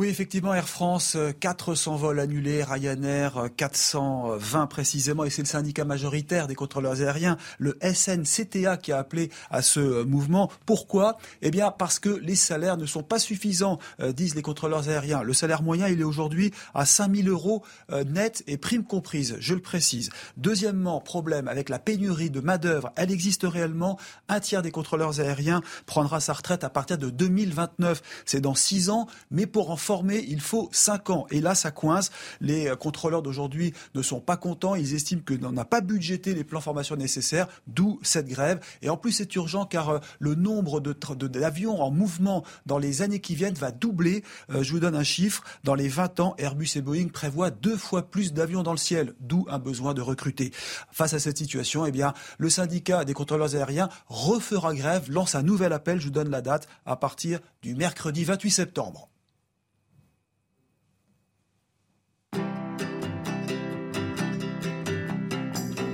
[0.00, 6.46] Oui, effectivement, Air France, 400 vols annulés, Ryanair, 420 précisément, et c'est le syndicat majoritaire
[6.46, 10.50] des contrôleurs aériens, le SNCTA, qui a appelé à ce mouvement.
[10.64, 11.18] Pourquoi?
[11.42, 13.78] Eh bien, parce que les salaires ne sont pas suffisants,
[14.14, 15.22] disent les contrôleurs aériens.
[15.22, 17.62] Le salaire moyen, il est aujourd'hui à 5000 euros
[18.06, 20.08] net et primes comprises, je le précise.
[20.38, 22.90] Deuxièmement, problème avec la pénurie de main-d'œuvre.
[22.96, 23.98] Elle existe réellement.
[24.30, 28.00] Un tiers des contrôleurs aériens prendra sa retraite à partir de 2029.
[28.24, 29.76] C'est dans six ans, mais pour en
[30.10, 31.26] il faut cinq ans.
[31.30, 32.10] Et là, ça coince.
[32.40, 34.74] Les contrôleurs d'aujourd'hui ne sont pas contents.
[34.74, 38.60] Ils estiment que n'en a pas budgété les plans formation nécessaires, d'où cette grève.
[38.82, 43.20] Et en plus, c'est urgent car euh, le nombre d'avions en mouvement dans les années
[43.20, 44.22] qui viennent va doubler.
[44.50, 45.42] Euh, je vous donne un chiffre.
[45.64, 49.14] Dans les 20 ans, Airbus et Boeing prévoient deux fois plus d'avions dans le ciel,
[49.20, 50.52] d'où un besoin de recruter.
[50.92, 55.42] Face à cette situation, eh bien, le syndicat des contrôleurs aériens refera grève, lance un
[55.42, 59.09] nouvel appel, je vous donne la date, à partir du mercredi 28 septembre.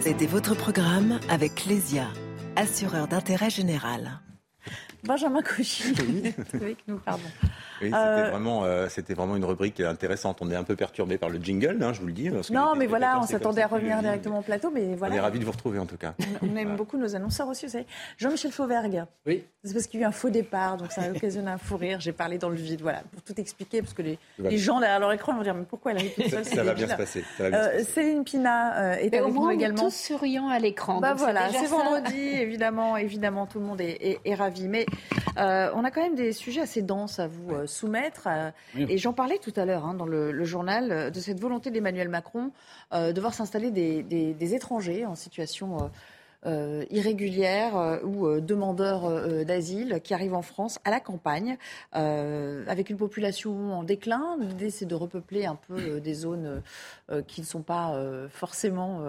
[0.07, 2.07] C'était votre programme avec Clésia,
[2.55, 4.21] assureur d'intérêt général.
[5.03, 5.95] Benjamin Cauchy
[6.55, 7.25] avec nous, pardon.
[7.83, 10.39] Oui, c'était euh, vraiment, euh, c'était vraiment une rubrique intéressante.
[10.41, 12.31] On est un peu perturbé par le jingle, hein, je vous le dis.
[12.51, 15.15] non, mais voilà, on s'attendait à revenir directement au plateau, mais voilà.
[15.15, 16.15] On est ravis de vous retrouver en tout cas.
[16.43, 17.87] On aime beaucoup nos annonceurs aussi, vous savez.
[18.19, 19.05] Jean-Michel Fauvergue.
[19.27, 19.45] Oui.
[19.65, 21.77] C'est parce qu'il y a eu un faux départ, donc ça a occasionné un fou
[21.77, 22.01] rire.
[22.01, 25.01] J'ai parlé dans le vide, voilà, pour tout expliquer, parce que les, les gens derrière
[25.01, 27.25] leur écran vont dire, mais pourquoi elle arrive toute seule Ça, va bien, se passer.
[27.41, 29.83] Euh, Céline Pina est avec nous également.
[29.83, 31.01] tous souriants à l'écran.
[31.01, 34.69] Bah voilà, c'est vendredi, évidemment, évidemment, tout le monde est, est, ravi.
[34.69, 34.87] Mais
[35.37, 38.29] on a quand même des sujets assez denses à vous soumettre.
[38.77, 42.09] Et j'en parlais tout à l'heure hein, dans le, journal euh, de cette volonté d'Emmanuel
[42.09, 42.53] Macron
[42.93, 45.91] euh, de voir s'installer des, étrangers en situation
[46.47, 51.57] euh, irrégulière ou demandeurs d'asile qui arrivent en France à la campagne
[51.93, 54.37] avec une population en déclin.
[54.41, 56.63] L'idée, c'est de repeupler un peu des zones
[57.27, 57.99] qui ne sont pas
[58.31, 59.03] forcément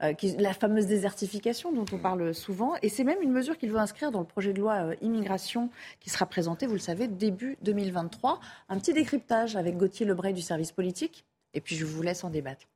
[0.00, 2.74] la fameuse désertification dont on parle souvent.
[2.82, 6.10] Et c'est même une mesure qu'il veut inscrire dans le projet de loi immigration qui
[6.10, 8.40] sera présenté, vous le savez, début 2023.
[8.68, 11.24] Un petit décryptage avec Gauthier Lebray du service politique.
[11.54, 12.66] Et puis je vous laisse en débattre.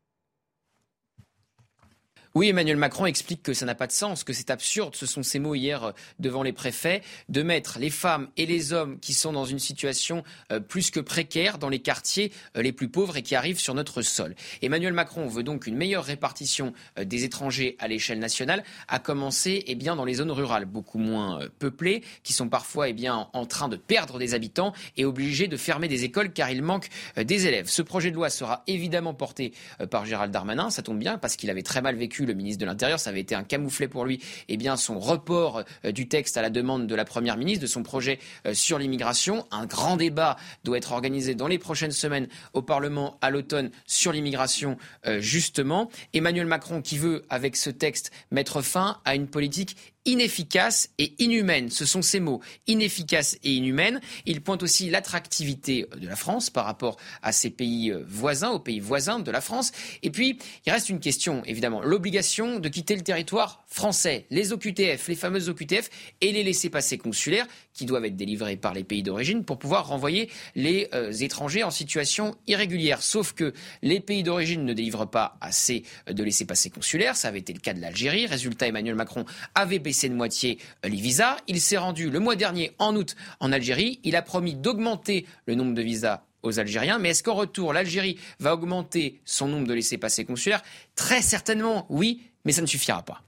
[2.37, 5.23] Oui, Emmanuel Macron explique que ça n'a pas de sens, que c'est absurde, ce sont
[5.23, 9.15] ses mots hier euh, devant les préfets, de mettre les femmes et les hommes qui
[9.15, 13.17] sont dans une situation euh, plus que précaire dans les quartiers euh, les plus pauvres
[13.17, 14.35] et qui arrivent sur notre sol.
[14.63, 19.77] Emmanuel Macron veut donc une meilleure répartition des étrangers à l'échelle nationale, à commencer eh
[19.77, 24.19] dans les zones rurales, beaucoup moins peuplées, qui sont parfois eh en train de perdre
[24.19, 27.69] des habitants et obligés de fermer des écoles car il manque des élèves.
[27.69, 29.53] Ce projet de loi sera évidemment porté
[29.91, 32.67] par Gérald Darmanin, ça tombe bien parce qu'il avait très mal vécu le ministre de
[32.67, 32.99] l'Intérieur.
[32.99, 34.21] Ça avait été un camouflet pour lui.
[34.49, 37.67] Eh bien, son report euh, du texte à la demande de la Première ministre, de
[37.67, 39.47] son projet euh, sur l'immigration.
[39.51, 44.13] Un grand débat doit être organisé dans les prochaines semaines au Parlement à l'automne sur
[44.13, 45.91] l'immigration, euh, justement.
[46.13, 49.77] Emmanuel Macron qui veut, avec ce texte, mettre fin à une politique
[50.07, 51.71] inefficace et inhumaine.
[51.71, 54.01] Ce sont ces mots, inefficace et inhumaine.
[54.27, 58.59] Il pointe aussi l'attractivité de la France par rapport à ses pays euh, voisins, aux
[58.59, 59.73] pays voisins de la France.
[60.03, 65.09] Et puis, il reste une question, évidemment, l'obligation de quitter le territoire français, les OQTF,
[65.09, 65.89] les fameuses OQTF
[66.21, 70.31] et les laissés-passer consulaires qui doivent être délivrés par les pays d'origine pour pouvoir renvoyer
[70.55, 73.03] les euh, étrangers en situation irrégulière.
[73.03, 77.17] Sauf que les pays d'origine ne délivrent pas assez de laissés-passer consulaires.
[77.17, 78.27] Ça avait été le cas de l'Algérie.
[78.27, 81.37] Résultat, Emmanuel Macron avait baissé de moitié euh, les visas.
[81.47, 84.01] Il s'est rendu le mois dernier, en août, en Algérie.
[84.05, 86.99] Il a promis d'augmenter le nombre de visas aux Algériens.
[86.99, 90.63] Mais est-ce qu'en retour, l'Algérie va augmenter son nombre de laissés-passer consulaires?
[90.95, 93.23] Très certainement, oui, mais ça ne suffira pas.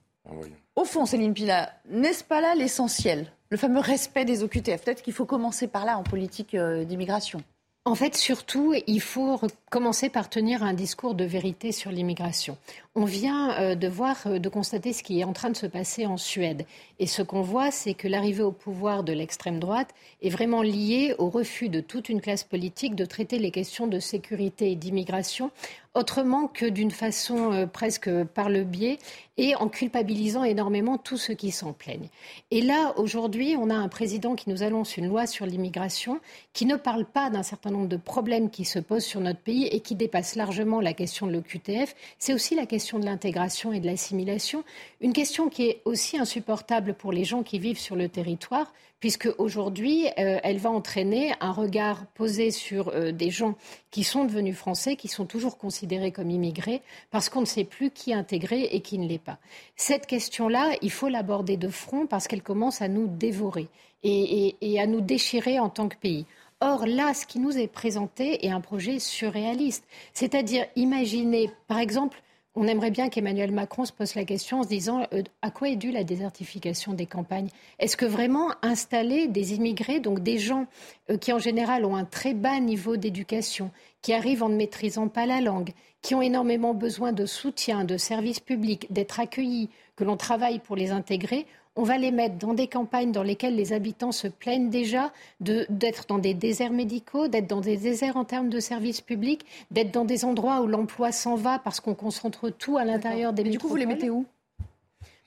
[0.75, 3.33] Au fond, Céline Pila, n'est-ce pas là l'essentiel?
[3.49, 4.83] Le fameux respect des OQTF.
[4.83, 7.43] Peut-être qu'il faut commencer par là en politique euh, d'immigration.
[7.87, 12.59] En fait, surtout, il faut commencer par tenir un discours de vérité sur l'immigration.
[12.97, 15.67] On vient euh, de voir, euh, de constater ce qui est en train de se
[15.67, 16.67] passer en Suède.
[16.99, 21.15] Et ce qu'on voit, c'est que l'arrivée au pouvoir de l'extrême droite est vraiment liée
[21.19, 25.53] au refus de toute une classe politique de traiter les questions de sécurité et d'immigration
[25.97, 28.99] autrement que d'une façon euh, presque par le biais
[29.39, 32.09] et en culpabilisant énormément tous ceux qui s'en plaignent.
[32.51, 36.21] Et là, aujourd'hui, on a un président qui nous annonce une loi sur l'immigration
[36.53, 39.67] qui ne parle pas d'un certain nombre de problèmes qui se posent sur notre pays
[39.67, 41.95] et qui dépasse largement la question de l'OQTF.
[42.19, 44.65] C'est aussi la question de l'intégration et de l'assimilation,
[45.01, 48.73] une question qui est aussi insupportable pour les gens qui vivent sur le territoire,
[49.07, 53.55] puisque aujourd'hui, euh, elle va entraîner un regard posé sur euh, des gens
[53.93, 57.93] qui sont devenus français, qui sont toujours considérés comme immigrés, parce qu'on ne sait plus
[57.93, 59.39] qui est intégré et qui ne l'est pas.
[59.77, 63.69] Cette question-là, il faut l'aborder de front parce qu'elle commence à nous dévorer
[64.03, 66.27] et, et à nous déchirer en tant que pays.
[66.61, 69.85] Or, là, ce qui nous est présenté est un projet surréaliste.
[70.15, 72.21] C'est-à-dire, imaginez, par exemple,
[72.57, 75.69] on aimerait bien qu'Emmanuel Macron se pose la question en se disant euh, à quoi
[75.69, 77.49] est due la désertification des campagnes?
[77.79, 80.67] Est-ce que vraiment installer des immigrés, donc des gens
[81.11, 85.09] euh, qui en général ont un très bas niveau d'éducation, qui arrivent en ne maîtrisant
[85.09, 90.05] pas la langue, qui ont énormément besoin de soutien, de services publics, d'être accueillis, que
[90.05, 93.73] l'on travaille pour les intégrer, on va les mettre dans des campagnes dans lesquelles les
[93.73, 98.49] habitants se plaignent déjà d'être dans des déserts médicaux, d'être dans des déserts en termes
[98.49, 102.79] de services publics, d'être dans des endroits où l'emploi s'en va parce qu'on concentre tout
[102.79, 103.53] à l'intérieur des métropoles.
[103.53, 104.25] Du coup, vous les mettez où?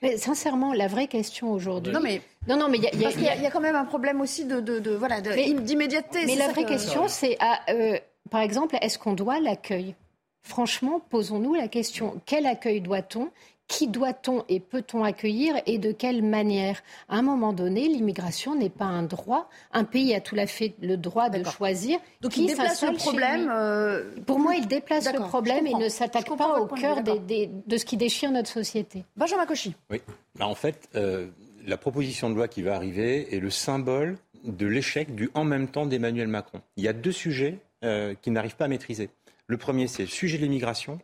[0.02, 1.94] Mais sincèrement, la vraie question aujourd'hui.
[1.94, 4.92] Non, mais non, non, mais il y, a quand même un problème aussi de, de,
[4.92, 6.26] voilà d'immédiateté.
[6.26, 7.38] Mais, la vraie question, c'est
[7.70, 7.98] euh,
[8.30, 9.96] par exemple, est-ce qu'on doit l'accueil?
[10.42, 13.30] Franchement, posons-nous la question quel accueil doit-on?
[13.70, 16.82] Qui doit-on et peut-on accueillir et de quelle manière?
[17.08, 19.48] À un moment donné, l'immigration n'est pas un droit.
[19.72, 22.00] Un pays a tout à fait le droit de choisir.
[22.20, 23.50] Donc il déplace le problème.
[23.50, 27.86] Euh, Pour moi, il déplace le problème et ne s'attaque pas au cœur de ce
[27.86, 29.06] qui déchire notre société.
[29.16, 29.76] Benjamin Cauchy.
[29.92, 30.02] Oui.
[30.36, 31.28] Bah, en fait, euh,
[31.66, 35.68] la proposition de loi qui va arriver est le symbole de l'échec du en même
[35.68, 36.62] temps d'Emmanuel Macron.
[36.76, 39.10] Il y a deux sujets euh, qu'il n'arrive pas à maîtriser.
[39.46, 41.00] Le premier, c'est le sujet de l'immigration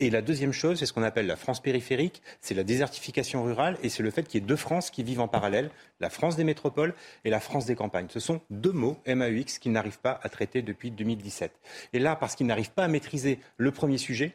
[0.00, 3.76] et la deuxième chose, c'est ce qu'on appelle la France périphérique, c'est la désertification rurale
[3.82, 5.70] et c'est le fait qu'il y ait deux France qui vivent en parallèle,
[6.00, 6.94] la France des métropoles
[7.24, 8.06] et la France des campagnes.
[8.08, 11.52] Ce sont deux mots, MAUX, qu'il n'arrive pas à traiter depuis 2017.
[11.92, 14.34] Et là, parce qu'il n'arrive pas à maîtriser le premier sujet,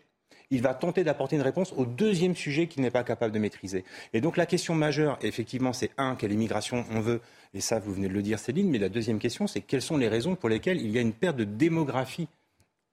[0.52, 3.84] il va tenter d'apporter une réponse au deuxième sujet qu'il n'est pas capable de maîtriser.
[4.14, 7.22] Et donc la question majeure, effectivement, c'est un, quelle immigration on veut,
[7.56, 9.98] et ça vous venez de le dire Céline, mais la deuxième question, c'est quelles sont
[9.98, 12.28] les raisons pour lesquelles il y a une perte de démographie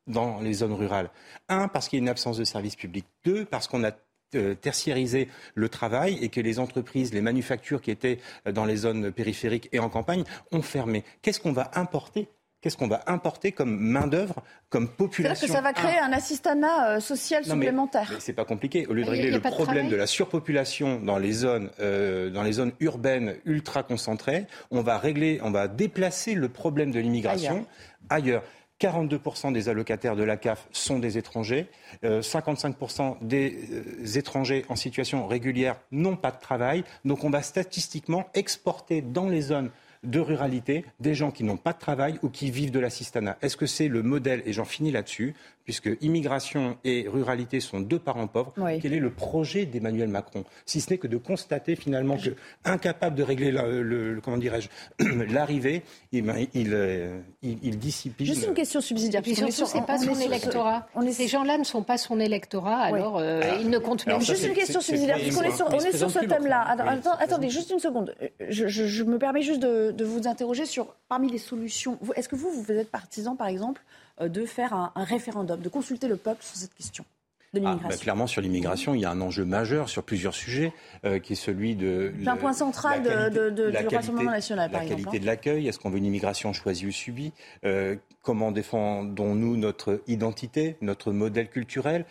[0.06, 1.10] dans les zones rurales.
[1.48, 3.06] Un, parce qu'il y a une absence de services publics.
[3.24, 3.92] Deux, parce qu'on a
[4.34, 8.76] euh, tertiarisé le travail et que les entreprises, les manufactures qui étaient euh, dans les
[8.76, 11.04] zones périphériques et en campagne ont fermé.
[11.20, 12.28] Qu'est-ce qu'on va importer?
[12.62, 16.92] Qu'est-ce qu'on va importer comme main-d'œuvre, comme population C'est-à-dire que ça va créer un assistanat
[16.92, 18.08] euh, social supplémentaire.
[18.10, 18.86] Mais, c'est pas compliqué.
[18.86, 22.72] Au lieu de régler le problème de, la surpopulation dans les zones, dans les zones
[22.80, 27.66] urbaines ultra concentrées, on va régler, on va déplacer le problème de l'immigration
[28.08, 28.44] ailleurs.
[28.82, 31.68] 42% des allocataires de la CAF sont des étrangers.
[32.02, 36.82] 55% euh, des euh, étrangers en situation régulière n'ont pas de travail.
[37.04, 39.70] Donc on va statistiquement exporter dans les zones
[40.02, 43.38] de ruralité des gens qui n'ont pas de travail ou qui vivent de l'assistanat.
[43.40, 45.34] Est-ce que c'est le modèle, et j'en finis là-dessus,
[45.64, 50.44] puisque immigration et ruralité sont deux parents pauvres, quel est le projet d'Emmanuel Macron?
[50.66, 52.30] Si ce n'est que de constater finalement que,
[52.64, 54.68] incapable de régler le, comment dirais-je,
[55.32, 55.82] l'arrivée,
[56.12, 57.78] eh ben, il, euh, il, il,
[58.20, 59.22] Juste une question subsidiaire.
[59.22, 60.88] Puis surtout, c'est pas son électorat.
[61.10, 63.56] Ces gens-là ne sont pas son électorat, alors euh, ah.
[63.60, 66.20] ils ne comptent même Juste une question subsidiaire, puisqu'on est sur, on est sur ce
[66.20, 66.76] thème-là.
[67.20, 68.14] Attendez, juste une seconde.
[68.48, 72.36] Je, je me permets juste de, de vous interroger sur, parmi les solutions, est-ce que
[72.36, 73.82] vous, vous êtes partisan, par exemple,
[74.28, 77.04] de faire un, référendum, de consulter le peuple sur cette question
[77.52, 80.72] de ah, bah, clairement, sur l'immigration, il y a un enjeu majeur sur plusieurs sujets,
[81.04, 82.12] euh, qui est celui de.
[82.26, 85.02] un point central de, du Rassemblement national, par exemple.
[85.02, 85.20] La qualité hein.
[85.20, 87.32] de l'accueil, est-ce qu'on veut une immigration choisie ou subie
[87.64, 92.04] euh, Comment défendons-nous notre identité, notre modèle culturel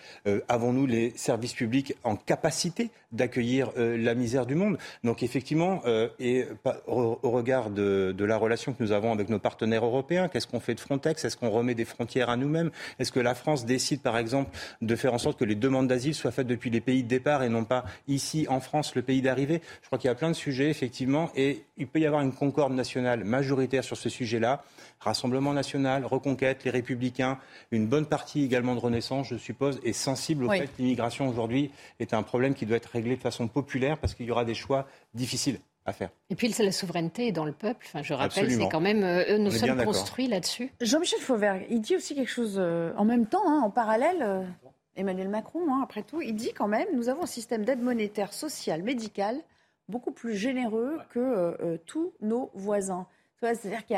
[0.49, 4.77] Avons-nous les services publics en capacité d'accueillir la misère du monde?
[5.05, 5.81] Donc, effectivement,
[6.19, 6.47] et
[6.85, 10.59] au, regard de, de la relation que nous avons avec nos partenaires européens, qu'est-ce qu'on
[10.59, 11.23] fait de Frontex?
[11.23, 12.71] Est-ce qu'on remet des frontières à nous-mêmes?
[12.99, 14.49] Est-ce que la France décide, par exemple,
[14.81, 17.43] de faire en sorte que les demandes d'asile soient faites depuis les pays de départ
[17.43, 19.61] et non pas ici en France, le pays d'arrivée.
[19.81, 22.33] Je crois qu'il y a plein de sujets, effectivement, et il peut y avoir une
[22.33, 24.63] concorde nationale majoritaire sur ce sujet-là.
[24.99, 27.39] Rassemblement national, Reconquête, les Républicains,
[27.71, 31.71] une bonne partie également de Renaissance, je suppose, est sensible au fait que l'immigration aujourd'hui
[31.99, 34.55] est un problème qui doit être réglé de façon populaire parce qu'il y aura des
[34.55, 35.59] choix difficiles.
[35.83, 36.09] À faire.
[36.29, 37.87] Et puis la souveraineté dans le peuple.
[37.87, 40.71] Enfin, je rappelle, c'est quand même euh, nous sommes construits là-dessus.
[40.79, 44.21] Jean-Michel Fauvergue, il dit aussi quelque chose euh, en même temps, hein, en parallèle.
[44.21, 44.43] Euh,
[44.95, 48.33] Emmanuel Macron, hein, après tout, il dit quand même nous avons un système d'aide monétaire,
[48.33, 49.41] sociale, médicale
[49.91, 53.05] beaucoup plus généreux que euh, euh, tous nos voisins.
[53.39, 53.97] C'est-à-dire qu'il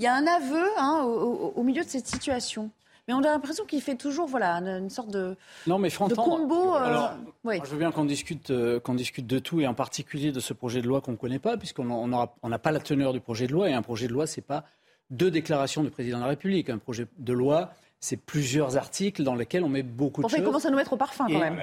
[0.00, 2.70] y, a un aveu hein, au, milieu de cette situation.
[3.08, 5.34] Mais on a l'impression qu'il fait toujours voilà, une, sorte de,
[5.66, 6.76] non, mais de combo.
[6.76, 7.08] Euh,
[7.44, 10.82] je veux bien qu'on discute, qu'on discute de tout, et en particulier de ce projet
[10.82, 13.70] de loi qu'on ne connaît pas, puisqu'on n'a pas la teneur du projet de loi.
[13.70, 14.64] Et un projet de loi, ce n'est pas
[15.08, 16.68] deux déclarations du président de la République.
[16.68, 17.70] Un projet de loi,
[18.00, 20.38] c'est plusieurs articles dans lesquels on met beaucoup de choses.
[20.38, 21.62] il commence à nous mettre au parfum quand même.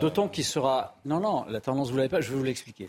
[0.00, 0.96] D'autant qu'il sera.
[1.04, 2.88] Non, non, la tendance, vous ne l'avez pas, je vais vous l'expliquer.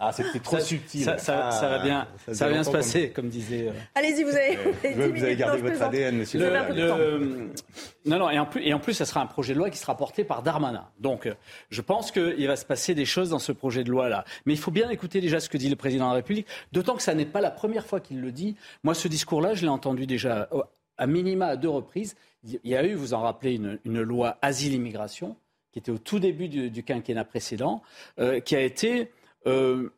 [0.00, 1.04] Ah, c'était trop subtil.
[1.18, 3.68] Ça, va bien, ça, va bien se passer, comme, disait.
[3.68, 4.56] Euh, Allez-y, vous avez.
[5.12, 6.40] vous avez gardé votre ADN, monsieur.
[6.40, 7.50] Le,
[8.04, 9.78] Non, non, et en, plus, et en plus, ça sera un projet de loi qui
[9.78, 10.88] sera porté par Darmanin.
[10.98, 11.34] Donc, euh,
[11.70, 14.24] je pense qu'il va se passer des choses dans ce projet de loi-là.
[14.44, 16.96] Mais il faut bien écouter déjà ce que dit le président de la République, d'autant
[16.96, 18.56] que ça n'est pas la première fois qu'il le dit.
[18.82, 22.16] Moi, ce discours-là, je l'ai entendu déjà à minima à deux reprises.
[22.44, 23.54] Il y a eu, vous en rappelez,
[23.84, 25.36] une, loi asile-immigration
[25.72, 27.82] qui était au tout début du, quinquennat précédent,
[28.18, 29.10] euh, qui a été
[29.46, 29.90] euh,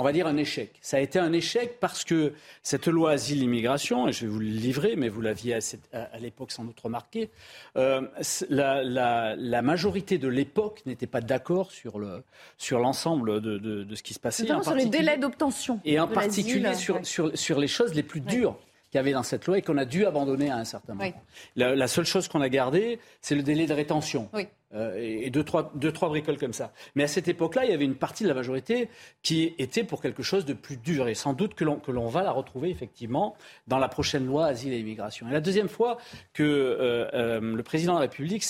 [0.00, 0.72] on va dire, un échec.
[0.80, 4.46] Ça a été un échec parce que cette loi asile-immigration, et je vais vous le
[4.46, 5.58] livrer, mais vous l'aviez
[5.92, 7.30] à, l'époque sans doute remarqué,
[7.76, 8.00] euh,
[8.48, 14.44] la, majorité de l'époque n'était pas d'accord sur, l'ensemble de, ce qui se passait.
[14.44, 15.80] Notamment sur les délais d'obtention.
[15.84, 18.56] Et en particulier sur, les choses les plus dures
[18.90, 21.12] qu'il y avait dans cette loi et qu'on a dû abandonner à un certain moment.
[21.56, 24.28] La, la, seule chose qu'on a gardée, c'est le délai de rétention.
[24.32, 24.48] Oui.
[24.72, 25.72] Euh, et deux trois,
[26.08, 26.72] bricoles comme ça.
[26.94, 28.88] Mais à cette époque-là, il y avait une partie de la majorité
[29.20, 31.08] qui était pour quelque chose de plus dur.
[31.08, 33.34] Et sans doute que l'on, va la retrouver effectivement
[33.66, 35.28] dans la prochaine loi Asile et Immigration.
[35.28, 35.98] Et la deuxième fois
[36.32, 38.44] que euh, euh, le président de la République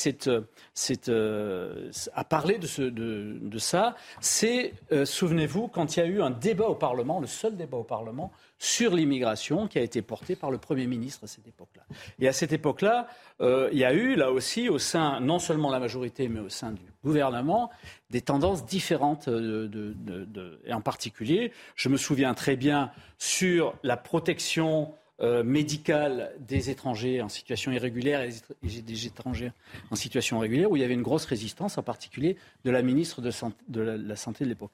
[2.15, 6.75] a parlé de, de, ça, c'est, souvenez-vous, quand il y a eu un débat au
[6.75, 10.87] Parlement, le seul débat au Parlement, sur l'immigration qui a été porté par le Premier
[10.87, 11.83] ministre à cette époque-là.
[12.19, 13.09] Et à cette époque-là,
[13.41, 16.73] il y a eu là aussi au sein non seulement la majorité, mais au sein
[16.73, 17.71] du gouvernement,
[18.11, 19.29] des tendances différentes.
[19.29, 26.71] De, et en particulier, je me souviens très bien sur la protection euh, médicale des
[26.71, 28.31] étrangers en situation irrégulière et
[28.63, 29.53] des étrangers
[29.91, 33.21] en situation régulière, où il y avait une grosse résistance, en particulier de la ministre
[33.21, 33.31] de,
[33.69, 34.71] de la, Santé de l'époque.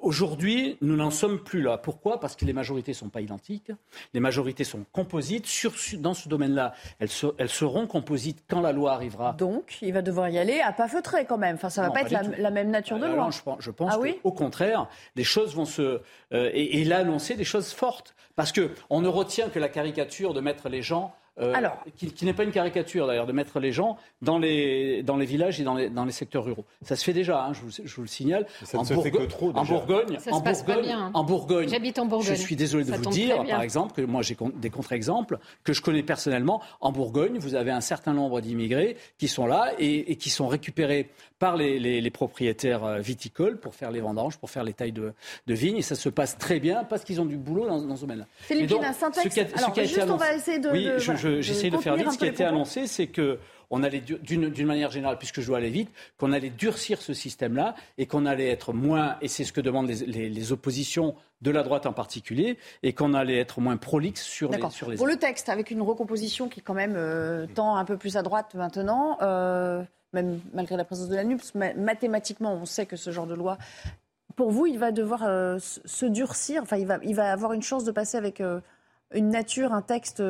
[0.00, 1.76] Aujourd'hui, nous n'en sommes plus là.
[1.76, 2.18] Pourquoi?
[2.18, 3.72] Parce que les majorités ne sont pas identiques,
[4.14, 5.46] les majorités sont composites.
[5.46, 9.34] Sur, dans ce domaine-là, elles, elles, seront composites quand la loi arrivera.
[9.34, 11.56] Donc, il va devoir y aller à pas feutré quand même.
[11.56, 13.28] Enfin, ça ne va pas, être la, même nature de euh, loi.
[13.30, 16.00] je pense, je pense ah qu'au contraire, les choses vont se...
[16.32, 18.14] Euh, et, et il a annoncé des choses fortes.
[18.36, 19.89] Parce qu'on ne retient que la caricature
[20.34, 21.52] de mettre les gens euh,
[21.96, 25.60] qui, n'est pas une caricature d'ailleurs, de mettre les gens dans les, dans les villages
[25.60, 26.64] et dans les, dans les secteurs ruraux.
[26.82, 28.46] Ça se fait déjà, hein, je, vous, je, vous, le signale.
[28.64, 31.10] Ça en, Bourgogne, que trop, en Bourgogne, en Bourgogne, hein.
[31.14, 32.28] en Bourgogne, J'habite en Bourgogne.
[32.28, 35.82] Je suis désolé de vous dire, par exemple, que moi j'ai des contre-exemples que je
[35.82, 36.60] connais personnellement.
[36.80, 40.48] En Bourgogne, vous avez un certain nombre d'immigrés qui sont là et, et, qui sont
[40.48, 44.74] récupérés par les, les, les, propriétaires euh, viticoles pour faire les vendanges, pour faire les
[44.74, 45.14] tailles de,
[45.46, 45.78] de vignes.
[45.78, 48.26] Et ça se passe très bien parce qu'ils ont du boulot dans, dans ce domaine-là.
[48.40, 49.38] Philippine, un syntaxe.
[49.56, 50.68] Alors, juste, on va essayer de.
[50.68, 50.88] Oui,
[51.40, 53.38] j'essaie de, de faire vite ce qui a été annoncé, c'est que
[53.70, 57.76] on allait d'une manière générale, puisque je dois aller vite, qu'on allait durcir ce système-là
[57.98, 61.86] et qu'on allait être moins, et c'est ce que demandent les, oppositions de la droite
[61.86, 64.96] en particulier, et qu'on allait être moins prolixe sur les, sur les.
[64.96, 68.22] Pour le texte, avec une recomposition qui quand même euh, tend un peu plus à
[68.22, 73.10] droite maintenant, euh, même malgré la présence de la NUPS, mathématiquement, on sait que ce
[73.10, 73.56] genre de loi
[74.34, 76.62] pour vous, il va devoir euh, se durcir.
[76.62, 78.42] Enfin, il va, il va avoir une chance de passer avec
[79.12, 80.22] une nature, un texte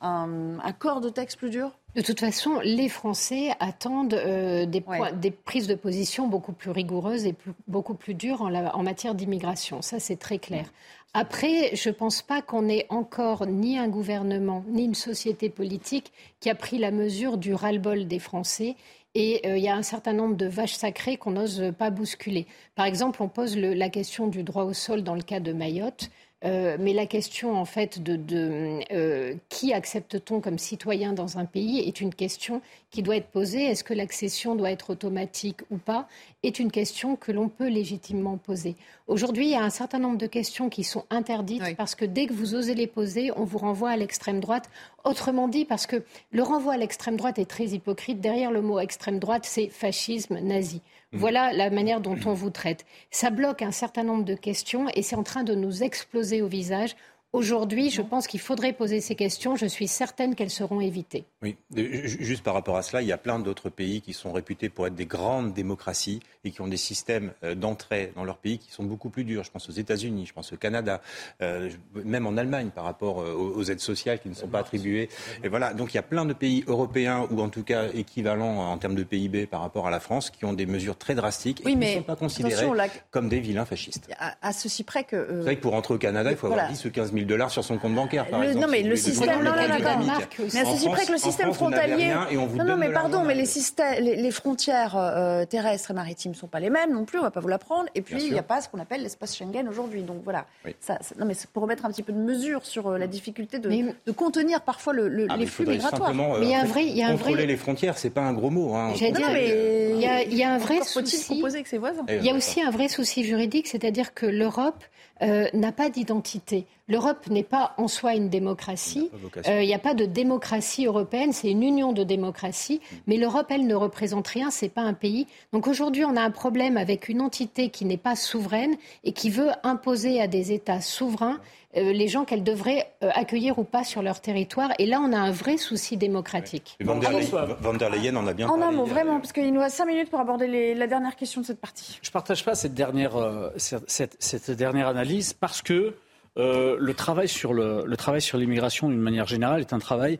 [0.00, 1.70] un, corps de texte plus dur?
[1.94, 4.84] De toute façon, les Français attendent euh, des,
[5.14, 7.34] des, prises de position beaucoup plus rigoureuses et
[7.68, 9.80] beaucoup plus dures en, en matière d'immigration.
[9.80, 10.66] Ça, c'est très clair.
[11.14, 16.12] Après, je ne pense pas qu'on ait encore ni un gouvernement, ni une société politique
[16.40, 18.76] qui a pris la mesure du ras-le-bol des Français
[19.14, 22.46] et euh, il y a un certain nombre de vaches sacrées qu'on n'ose pas bousculer.
[22.74, 26.10] Par exemple, on pose la question du droit au sol dans le cas de Mayotte.
[26.44, 31.80] Euh, mais la question, en fait, de, euh, qui accepte-t-on comme citoyen dans un pays
[31.80, 32.60] est une question
[32.90, 33.64] qui doit être posée.
[33.64, 36.08] Est-ce que l'accession doit être automatique ou pas
[36.42, 38.76] Est une question que l'on peut légitimement poser.
[39.06, 42.26] Aujourd'hui, il y a un certain nombre de questions qui sont interdites parce que dès
[42.26, 44.68] que vous osez les poser, on vous renvoie à l'extrême droite.
[45.04, 48.20] Autrement dit, parce que le renvoi à l'extrême droite est très hypocrite.
[48.20, 50.82] Derrière le mot extrême droite, c'est fascisme, nazi.
[51.12, 51.18] Mmh.
[51.18, 52.84] Voilà la manière dont on vous traite.
[53.10, 56.48] Ça bloque un certain nombre de questions et c'est en train de nous exploser au
[56.48, 56.96] visage.
[57.36, 59.56] Aujourd'hui, je pense qu'il faudrait poser ces questions.
[59.56, 61.26] Je suis certaine qu'elles seront évitées.
[61.42, 64.70] Oui, juste par rapport à cela, il y a plein d'autres pays qui sont réputés
[64.70, 68.58] pour être des grandes démocraties et qui ont des systèmes euh, d'entrée dans leur pays
[68.58, 69.44] qui sont beaucoup plus durs.
[69.44, 71.02] Je pense aux États-Unis, je pense au Canada,
[71.42, 71.68] euh,
[72.06, 75.10] même en Allemagne par rapport euh, aux aides sociales qui ne sont pas attribuées.
[75.44, 78.60] Et voilà, donc il y a plein de pays européens ou en tout cas équivalents
[78.72, 81.60] en termes de PIB par rapport à la France qui ont des mesures très drastiques
[81.60, 82.66] et qui ne sont pas considérés
[83.10, 84.08] comme des vilains fascistes.
[84.18, 85.26] À, ceci près que.
[85.28, 87.50] C'est vrai que pour rentrer au Canada, il faut avoir 10 ou 15 000 dollars
[87.50, 88.64] sur son compte bancaire, par exemple.
[88.64, 89.42] Non, mais le système.
[89.42, 92.12] Non, mais à ceci près que le système frontalier.
[92.32, 96.70] Non, non, mais pardon, mais les frontières euh, terrestres et maritimes ne sont pas les
[96.70, 97.88] mêmes non plus, on ne va pas vous l'apprendre.
[97.94, 100.02] Et puis, il n'y a pas ce qu'on appelle l'espace Schengen aujourd'hui.
[100.02, 100.46] Donc voilà.
[100.80, 103.58] Ça, non, mais c'est pour remettre un petit peu de mesure sur euh, la difficulté
[103.58, 106.10] de, de contenir parfois le, ah, les flux migratoires.
[106.10, 106.84] Euh, mais il y a un vrai.
[106.86, 108.74] Il y a un contrôler les frontières, c'est pas un gros mot.
[108.74, 108.92] Hein.
[108.92, 111.26] Dire, mais il y a, il y a un vrai souci.
[111.28, 112.04] Composer avec ses voisins.
[112.08, 114.84] Il y a aussi un vrai souci juridique, c'est-à-dire que l'Europe
[115.20, 116.66] n'a pas d'identité.
[116.88, 119.10] l'Europe n'est pas en soi une démocratie.
[119.46, 122.80] Il n'y a, pas de démocratie européenne, c'est une union de démocratie.
[123.06, 125.26] Mais l'Europe, elle, ne représente rien, c'est pas un pays.
[125.52, 129.30] Donc aujourd'hui, on a un problème avec une entité qui n'est pas souveraine et qui
[129.30, 133.84] veut imposer à des États souverains euh, les gens qu'elles devraient euh, accueillir ou pas
[133.84, 134.70] sur leur territoire.
[134.78, 136.76] Et là, on a un vrai souci démocratique.
[136.80, 138.62] Van, der Leyen en a bien parlé.
[138.62, 141.42] En un mot, vraiment, parce qu'il nous reste cinq minutes pour aborder la dernière question
[141.42, 141.98] de cette partie.
[142.02, 145.94] Je ne partage pas cette dernière, euh, cette, dernière analyse parce que
[146.36, 150.18] le travail sur le, travail sur l'immigration d'une manière générale est un travail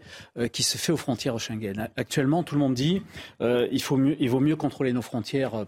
[0.50, 1.90] qui se fait aux frontières Schengen.
[1.96, 3.02] Actuellement, tout le monde dit
[3.40, 5.66] il faut mieux, il vaut mieux contrôler nos frontières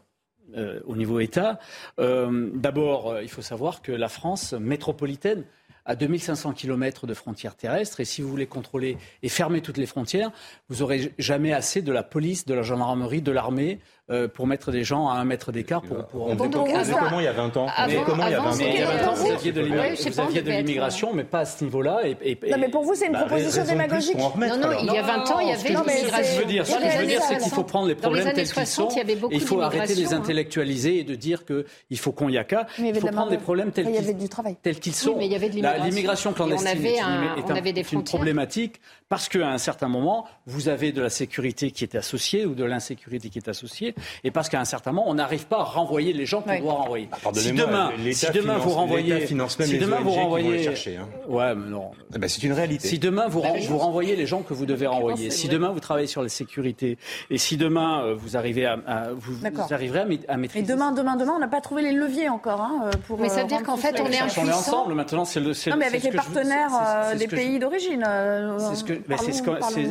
[0.87, 1.59] au niveau État.
[1.99, 5.45] D'abord, il faut savoir que la France métropolitaine
[5.89, 7.99] à 2500 km de frontières terrestres.
[7.99, 10.31] Et si vous voulez contrôler et fermer toutes les frontières,
[10.69, 13.81] vous n'aurez jamais assez de la police, de la gendarmerie, de l'armée,
[14.11, 15.83] euh, pour mettre des gens à un mètre d'écart.
[15.83, 16.27] Pour, pour...
[16.29, 17.67] On faisait, comment il y a 20 ans
[18.07, 22.01] comment il y a 20 ans, Vous aviez de l'immigration, mais pas à ce niveau-là.
[22.23, 24.17] Et, non, mais pour vous, c'est une bah, proposition démagogique.
[24.17, 26.09] non, non, il y a 20 ans, il y avait l'immigration.
[26.09, 27.95] Ce que je veux dire, ce que je veux dire, c'est qu'il faut prendre les
[27.95, 28.89] problèmes tels qu'ils sont.
[29.31, 30.19] Il faut arrêter de les hein.
[30.19, 32.67] intellectualiser et de dire qu'il faut qu'on y a qu'à.
[32.79, 35.19] Il faut prendre les problèmes tels qu'ils sont.
[35.19, 41.71] L'immigration clandestine est une problématique parce qu'à un certain moment, vous avez de la sécurité
[41.71, 43.95] qui est associée ou de l'insécurité qui est associée
[44.25, 46.73] et parce qu'à un certain moment, on n'arrive pas à renvoyer les gens qu'on doit
[46.73, 47.09] renvoyer.
[47.11, 49.35] Bah, si demain, si demain vous renvoyez, si
[49.79, 51.09] demain vous renvoyez, chercher, hein.
[51.29, 51.91] ouais, mais non.
[52.15, 52.89] Eh ben, c'est une réalité.
[52.89, 56.07] Si demain vous, vous renvoyez les gens que vous devez renvoyer, si demain vous travaillez
[56.07, 56.99] sur la sécurité,
[57.31, 58.79] et si demain euh, vous arrivez à,
[59.17, 59.35] vous,
[59.71, 60.65] arriverez à, maîtriser.
[60.65, 63.19] Et demain, demain, demain, on n'a pas trouvé les leviers encore hein, euh, pour.
[63.19, 64.95] Mais ça veut euh, dire qu'en fait, on est ensemble.
[64.95, 65.53] Maintenant, c'est le.
[65.71, 66.71] Non, mais avec les partenaires
[67.17, 68.05] des pays d'origine.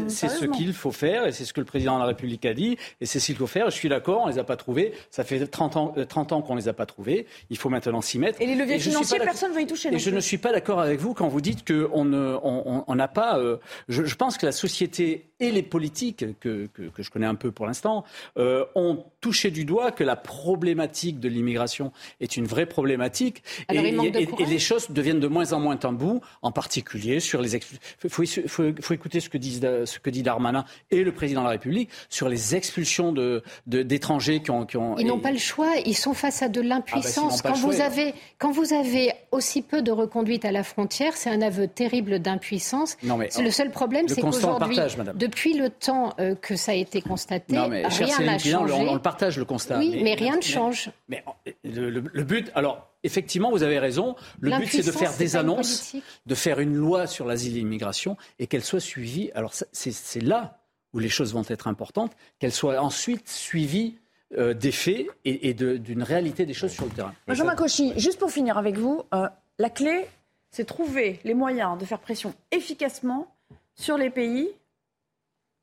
[0.07, 2.53] C'est ce qu'il faut faire, et c'est ce que le président de la République a
[2.53, 3.69] dit, et c'est ce qu'il faut faire.
[3.69, 6.41] Je suis d'accord, on les a pas trouvés ça fait 30 ans, 30 euh, ans
[6.41, 7.25] qu'on les a pas trouvés.
[7.49, 8.41] Il faut maintenant s'y mettre.
[8.41, 9.93] Et les leviers financiers, personne ne veut y toucher.
[9.93, 13.07] Et je ne suis pas d'accord avec vous quand vous dites qu'on n'a on, on,
[13.07, 13.39] pas.
[13.39, 17.35] Euh, je, pense que la société et les politiques, que, que, que je connais un
[17.35, 18.03] peu pour l'instant,
[18.37, 23.43] euh, ont touché du doigt que la problématique de l'immigration est une vraie problématique.
[23.71, 27.55] et, et, les choses deviennent de moins en moins tabous, en particulier sur les.
[27.55, 31.41] Il faut, faut, faut, écouter ce que, dit, ce que dit Darmanin et le président
[31.41, 33.37] de la République sur les expulsions d'étrangers
[33.67, 37.39] de, qui ont ils n'ont pas le choix, ils sont face à de l'impuissance.
[37.39, 41.15] Ah bah, quand, vous avez, quand vous avez aussi peu de reconduite à la frontière,
[41.15, 42.97] c'est un aveu terrible d'impuissance.
[43.03, 44.77] Le seul problème, c'est qu'aujourd'hui,
[45.15, 48.73] depuis le temps euh, que ça a été constaté, rien n'a changé.
[48.73, 49.79] On, le partage, le constat.
[49.79, 50.89] Oui, mais, rien ne change.
[51.09, 51.23] Mais,
[51.63, 54.15] le, but, alors, effectivement, vous avez raison.
[54.39, 58.17] Le but, c'est de faire des annonces, de faire une loi sur l'asile et l'immigration
[58.39, 59.31] et qu'elle soit suivie.
[59.35, 60.56] Alors, c'est là
[60.93, 63.97] où les choses vont être importantes, qu'elle soit ensuite suivie
[64.37, 67.13] euh, des faits et, d'une réalité des choses sur le terrain.
[67.29, 69.27] Jean Cauchy, juste pour finir avec vous, euh,
[69.57, 70.05] la clé,
[70.51, 73.33] c'est trouver les moyens de faire pression efficacement
[73.75, 74.49] sur les pays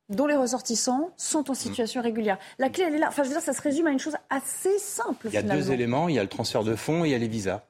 [0.08, 2.38] dont les ressortissants sont en situation régulière.
[2.58, 3.08] La clé, elle est là.
[3.08, 5.28] Enfin, je veux dire, ça se résume à une chose assez simple.
[5.28, 6.08] Il y a deux éléments.
[6.08, 7.62] Il y a le transfert de fonds et il y a les visas.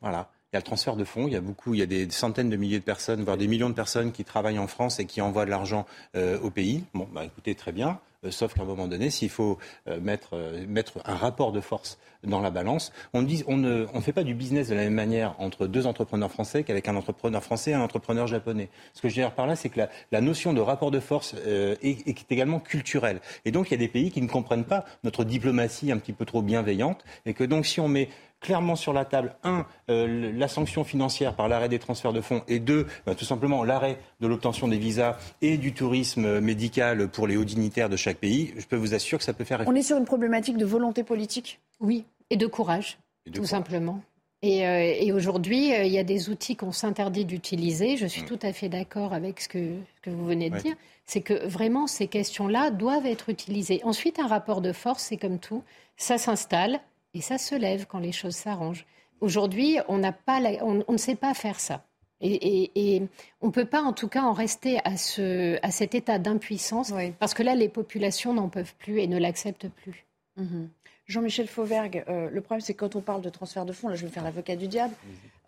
[0.00, 0.30] Voilà.
[0.52, 2.10] Il y a le transfert de fonds, il y a beaucoup, il y a des
[2.10, 5.06] centaines de milliers de personnes, voire des millions de personnes qui travaillent en France et
[5.06, 5.86] qui envoient de l'argent
[6.16, 6.82] euh, au pays.
[6.92, 8.00] Bon, bah écoutez, très bien.
[8.24, 9.58] Euh, sauf qu'à un moment donné, s'il faut
[9.88, 14.24] euh, mettre, euh, mettre un rapport de force dans la balance, on ne fait pas
[14.24, 17.74] du business de la même manière entre deux entrepreneurs français qu'avec un entrepreneur français et
[17.74, 18.68] un entrepreneur japonais.
[18.92, 19.80] Ce que je veux dire par là, c'est que
[20.12, 21.34] la, notion de rapport de force
[21.82, 23.20] est, également culturelle.
[23.46, 26.12] Et donc, il y a des pays qui ne comprennent pas notre diplomatie un petit
[26.12, 28.10] peu trop bienveillante et que donc, si on met
[28.40, 32.58] clairement sur la table, un, la sanction financière par l'arrêt des transferts de fonds, et
[32.58, 37.36] deux, bah, tout simplement l'arrêt de l'obtention des visas et du tourisme médical pour les
[37.36, 39.82] hauts dignitaires de chaque pays, je peux vous assurer que ça peut faire On est
[39.82, 42.98] sur une problématique de volonté politique Oui, et de courage,
[43.32, 44.02] tout simplement.
[44.42, 47.96] Et, euh, aujourd'hui, euh, il y a des outils qu'on s'interdit d'utiliser.
[47.96, 48.26] Je suis mm.
[48.26, 49.74] tout à fait d'accord avec ce que,
[50.06, 50.74] vous venez de dire.
[51.04, 53.80] C'est que vraiment, ces questions-là doivent être utilisées.
[53.84, 55.62] Ensuite, un rapport de force, c'est comme tout.
[55.96, 56.80] Ça s'installe,
[57.12, 58.86] et ça se lève quand les choses s'arrangent.
[59.20, 61.84] Aujourd'hui, on, pas on, ne sait pas faire ça.
[62.22, 63.02] Et,
[63.40, 66.92] on ne peut pas, en tout cas, en rester à, ce, à cet état d'impuissance,
[67.18, 70.06] parce que là, les populations n'en peuvent plus et ne l'acceptent plus.
[70.36, 70.68] Mhm.
[71.06, 74.06] Jean-Michel Fauvergue, euh, le problème, c'est quand on parle de transfert de fonds, là, je
[74.06, 74.94] vais faire l'avocat du diable,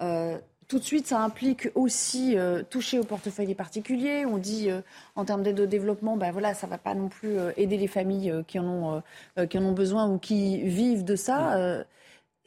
[0.00, 4.24] euh, tout de suite, ça implique aussi euh, toucher au portefeuille des particuliers.
[4.24, 4.70] On dit,
[5.16, 7.88] en termes d'aide au développement, ben voilà, ça ne va pas non plus aider les
[7.88, 9.02] familles qui, en ont,
[9.48, 11.84] qui en ont besoin ou qui vivent de ça.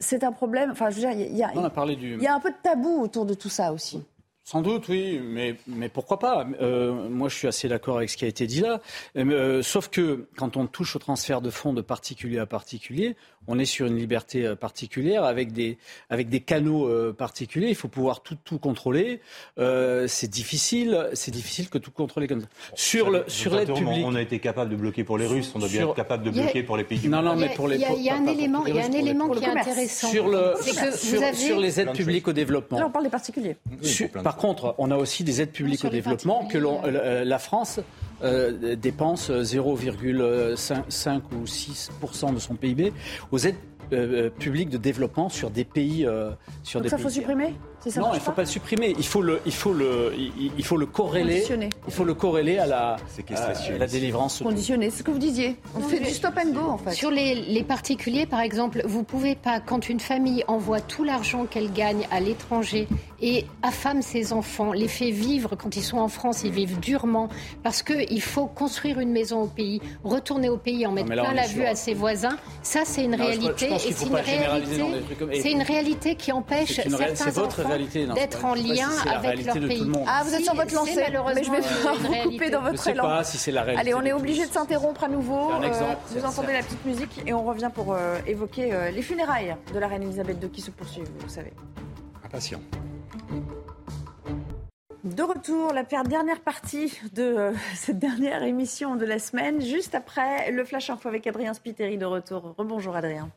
[0.00, 0.70] c'est un problème.
[0.72, 3.50] Enfin, je veux dire, y, il y a un peu de tabou autour de tout
[3.50, 4.02] ça aussi.
[4.48, 6.46] Sans doute, oui, mais, mais pourquoi pas?
[6.60, 8.80] Euh, Moi, je suis assez d'accord avec ce qui a été dit là.
[9.16, 13.16] Euh, sauf que quand on touche au transfert de fonds de particulier à particulier,
[13.48, 15.78] on est sur une liberté euh, particulière avec des,
[16.10, 17.68] avec des canaux euh, particuliers.
[17.68, 19.20] Il faut pouvoir tout, tout contrôler.
[19.58, 22.48] Euh, c'est difficile, c'est difficile que tout contrôler comme ça.
[22.74, 25.52] Sur le, sur l'aide publique, on a été capable de bloquer pour les Russes.
[25.54, 27.68] On doit bien être capable de bloquer pour les pays du Non, non, mais pour
[27.68, 27.76] les.
[27.76, 30.08] Il y a, un élément, il y a un élément qui est intéressant.
[30.08, 32.78] Sur le, sur, sur, les aides publiques au développement.
[32.78, 33.56] Là, on parle des particuliers.
[34.36, 37.80] Par contre, on a aussi des aides publiques au développement que la France
[38.22, 42.92] euh, dépense 0,5 ou 6% de son PIB
[43.32, 43.56] aux aides
[43.94, 46.04] euh, publiques de développement sur des pays.
[46.04, 46.32] Euh,
[46.64, 47.54] sur Donc des ça, faut supprimer?
[47.96, 48.94] Non, il ne faut pas le supprimer.
[48.98, 51.44] Il faut le, il faut le, il faut le corréler.
[51.86, 54.42] Il faut le corréler à la, à la délivrance.
[54.42, 55.56] Conditionner, c'est ce que vous disiez.
[55.76, 56.92] On fait du stop and go en fait.
[56.92, 61.46] Sur les, les particuliers, par exemple, vous pouvez pas, quand une famille envoie tout l'argent
[61.46, 62.88] qu'elle gagne à l'étranger
[63.22, 67.28] et affame ses enfants, les fait vivre quand ils sont en France, ils vivent durement
[67.62, 71.46] parce qu'il faut construire une maison au pays, retourner au pays, en mettre plein la
[71.46, 72.36] vue à ses voisins.
[72.62, 73.66] Ça, c'est une réalité.
[73.72, 74.82] et c'est une réalité.
[75.40, 76.80] C'est une réalité qui empêche
[77.16, 79.90] certains enfants d'être en lien avec leur pays.
[80.06, 81.04] Ah, vous êtes sur votre lancée,
[81.34, 83.02] mais je vais vous couper dans votre élan.
[83.02, 83.80] Pas si c'est la réalité.
[83.80, 85.52] Allez, on est obligé de s'interrompre à nouveau.
[85.52, 89.56] Euh, vous entendez la petite musique et on revient pour euh, évoquer euh, les funérailles
[89.72, 91.52] de la reine Elisabeth II qui se poursuivent, vous savez.
[92.24, 92.60] Impatient.
[95.04, 100.64] De retour, la dernière partie de cette dernière émission de la semaine, juste après le
[100.64, 102.54] Flash Info avec Adrien Spiteri de retour.
[102.56, 103.30] Rebonjour Adrien.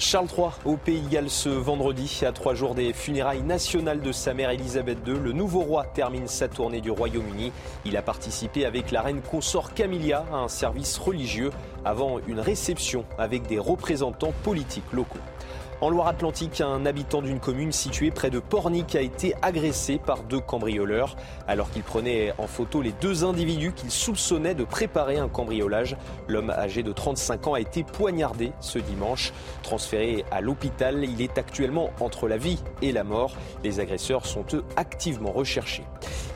[0.00, 4.12] Charles III au Pays de Galles ce vendredi, à trois jours des funérailles nationales de
[4.12, 5.12] sa mère Elisabeth II.
[5.22, 7.52] Le nouveau roi termine sa tournée du Royaume-Uni.
[7.84, 11.50] Il a participé avec la reine consort Camilla à un service religieux
[11.84, 15.18] avant une réception avec des représentants politiques locaux.
[15.82, 20.40] En Loire-Atlantique, un habitant d'une commune située près de Pornic a été agressé par deux
[20.40, 21.16] cambrioleurs.
[21.48, 25.96] Alors qu'il prenait en photo les deux individus qu'il soupçonnait de préparer un cambriolage,
[26.28, 29.32] l'homme âgé de 35 ans a été poignardé ce dimanche.
[29.62, 33.32] Transféré à l'hôpital, il est actuellement entre la vie et la mort.
[33.64, 35.84] Les agresseurs sont eux activement recherchés.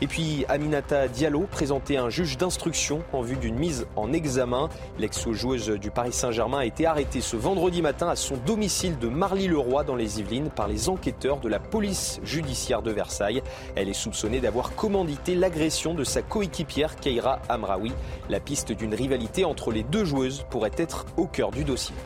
[0.01, 4.71] Et puis Aminata Diallo présentait un juge d'instruction en vue d'une mise en examen.
[4.99, 9.82] L'ex-joueuse du Paris Saint-Germain a été arrêtée ce vendredi matin à son domicile de Marly-le-Roi
[9.82, 13.43] dans les Yvelines par les enquêteurs de la police judiciaire de Versailles.
[13.74, 17.93] Elle est soupçonnée d'avoir commandité l'agression de sa coéquipière Keira Amraoui.
[18.30, 21.97] La piste d'une rivalité entre les deux joueuses pourrait être au cœur du dossier.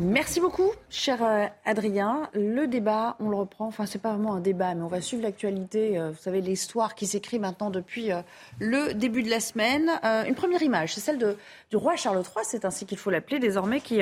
[0.00, 2.30] Merci beaucoup, cher euh, Adrien.
[2.32, 3.66] Le débat, on le reprend.
[3.66, 5.98] Enfin, c'est pas vraiment un débat, mais on va suivre l'actualité.
[5.98, 8.22] Euh, vous savez, l'histoire qui s'écrit maintenant depuis euh,
[8.60, 9.90] le début de la semaine.
[10.28, 11.36] Une première image, c'est celle de,
[11.70, 14.00] du roi Charles III, c'est ainsi qu'il faut l'appeler désormais, qui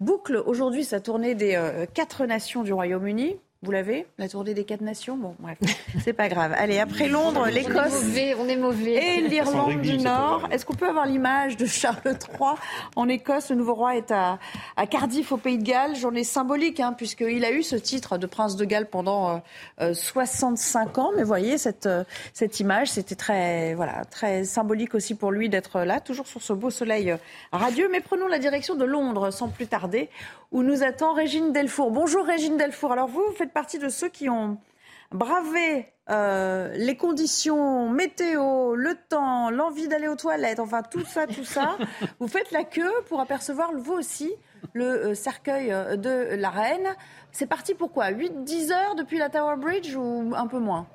[0.00, 1.60] boucle aujourd'hui sa tournée des
[1.92, 3.36] quatre nations du Royaume-Uni.
[3.64, 5.56] Vous l'avez La tournée des quatre nations Bon, bref,
[6.04, 6.52] c'est pas grave.
[6.58, 8.02] Allez, après Londres, l'Écosse.
[8.40, 10.48] On est mauvais, Et l'Irlande du Nord.
[10.50, 12.54] Est-ce qu'on peut avoir l'image de Charles III
[12.96, 14.40] en Écosse Le nouveau roi est à,
[14.76, 15.94] à Cardiff, au Pays de Galles.
[15.94, 19.40] Journée symbolique, hein, puisqu'il a eu ce titre de prince de Galles pendant
[19.80, 21.12] euh, 65 ans.
[21.16, 22.02] Mais voyez, cette, euh,
[22.34, 26.52] cette image, c'était très, voilà, très symbolique aussi pour lui d'être là, toujours sur ce
[26.52, 27.16] beau soleil euh,
[27.52, 27.88] radieux.
[27.92, 30.10] Mais prenons la direction de Londres sans plus tarder,
[30.50, 31.92] où nous attend Régine Delfour.
[31.92, 32.90] Bonjour Régine Delfour.
[32.90, 34.58] Alors vous, vous faites partie de ceux qui ont
[35.12, 41.44] bravé euh, les conditions météo, le temps, l'envie d'aller aux toilettes, enfin tout ça, tout
[41.44, 41.76] ça.
[42.18, 44.32] vous faites la queue pour apercevoir vous aussi
[44.72, 46.88] le euh, cercueil euh, de la reine.
[47.30, 48.10] C'est parti pour quoi?
[48.10, 50.86] 8-10 heures depuis la Tower Bridge ou un peu moins?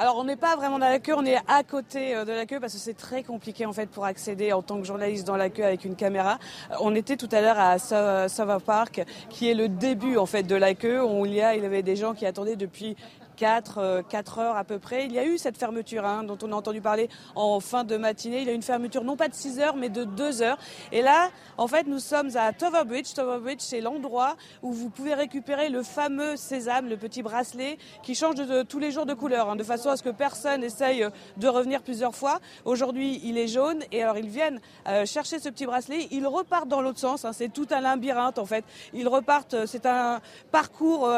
[0.00, 2.46] Alors on n'est pas vraiment dans la queue, on est à côté euh, de la
[2.46, 5.36] queue parce que c'est très compliqué en fait pour accéder en tant que journaliste dans
[5.36, 6.38] la queue avec une caméra.
[6.70, 10.44] Euh, on était tout à l'heure à Sava Park qui est le début en fait
[10.44, 12.96] de la queue où il y a il y avait des gens qui attendaient depuis
[13.40, 15.06] 4, 4 euh, heures à peu près.
[15.06, 17.96] Il y a eu cette fermeture hein, dont on a entendu parler en fin de
[17.96, 18.42] matinée.
[18.42, 20.58] Il y a eu une fermeture non pas de 6 heures mais de 2 heures.
[20.92, 23.14] Et là, en fait, nous sommes à Tower Bridge.
[23.40, 28.34] Bridge, c'est l'endroit où vous pouvez récupérer le fameux sésame, le petit bracelet qui change
[28.34, 31.06] de, tous les jours de couleur, hein, de façon à ce que personne essaye
[31.38, 32.40] de revenir plusieurs fois.
[32.66, 36.08] Aujourd'hui, il est jaune et alors ils viennent euh, chercher ce petit bracelet.
[36.10, 37.24] Ils repartent dans l'autre sens.
[37.24, 38.66] Hein, c'est tout un labyrinthe en fait.
[38.92, 39.54] Ils repartent.
[39.54, 40.20] Euh, c'est un
[40.52, 41.08] parcours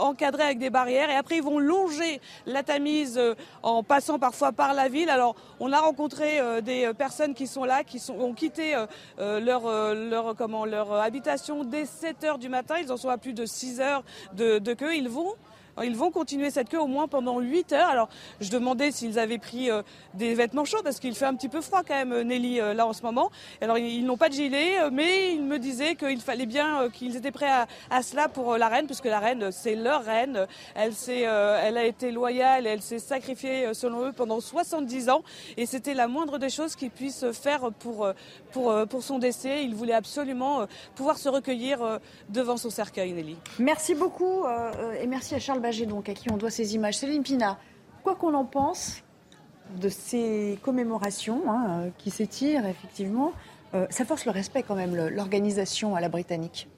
[0.00, 4.52] encadré avec des barrières et après ils vont longer la Tamise euh, en passant parfois
[4.52, 5.08] par la ville.
[5.08, 8.76] Alors, on a rencontré euh, des euh, personnes qui sont là, qui ont quitté
[9.18, 12.76] leur habitation dès 7 heures du matin.
[12.80, 14.04] Ils en sont à plus de 6 heures
[14.34, 14.94] de, queue.
[14.94, 15.34] Ils vont
[15.82, 17.88] ils vont continuer cette queue au moins pendant 8 heures.
[17.88, 18.08] Alors,
[18.40, 19.82] je demandais s'ils avaient pris euh,
[20.14, 22.86] des vêtements chauds parce qu'il fait un petit peu froid quand même, Nelly, euh, là
[22.86, 23.30] en ce moment.
[23.60, 27.16] Alors, ils, n'ont pas de gilet, euh, mais ils me disaient qu'il fallait bien qu'ils
[27.16, 27.50] étaient prêts
[27.90, 30.46] à, cela pour la reine, puisque la reine, c'est leur reine.
[30.74, 35.22] Elle, elle a été loyale, elle s'est sacrifiée, selon eux, pendant 70 ans.
[35.56, 38.08] Et c'était la moindre des choses qu'ils puissent faire pour,
[38.52, 39.64] pour, pour son décès.
[39.64, 43.36] Ils voulaient absolument pouvoir se recueillir devant son cercueil, Nelly.
[43.58, 44.44] Merci beaucoup
[45.00, 46.98] et merci à Charles Donc, à qui on doit ces images.
[46.98, 47.56] Céline Pina,
[48.02, 49.04] quoi qu'on en pense
[49.80, 53.32] de ces commémorations hein, euh, qui s'étirent, effectivement,
[53.74, 56.68] euh, ça force le respect quand même, l'organisation à la britannique.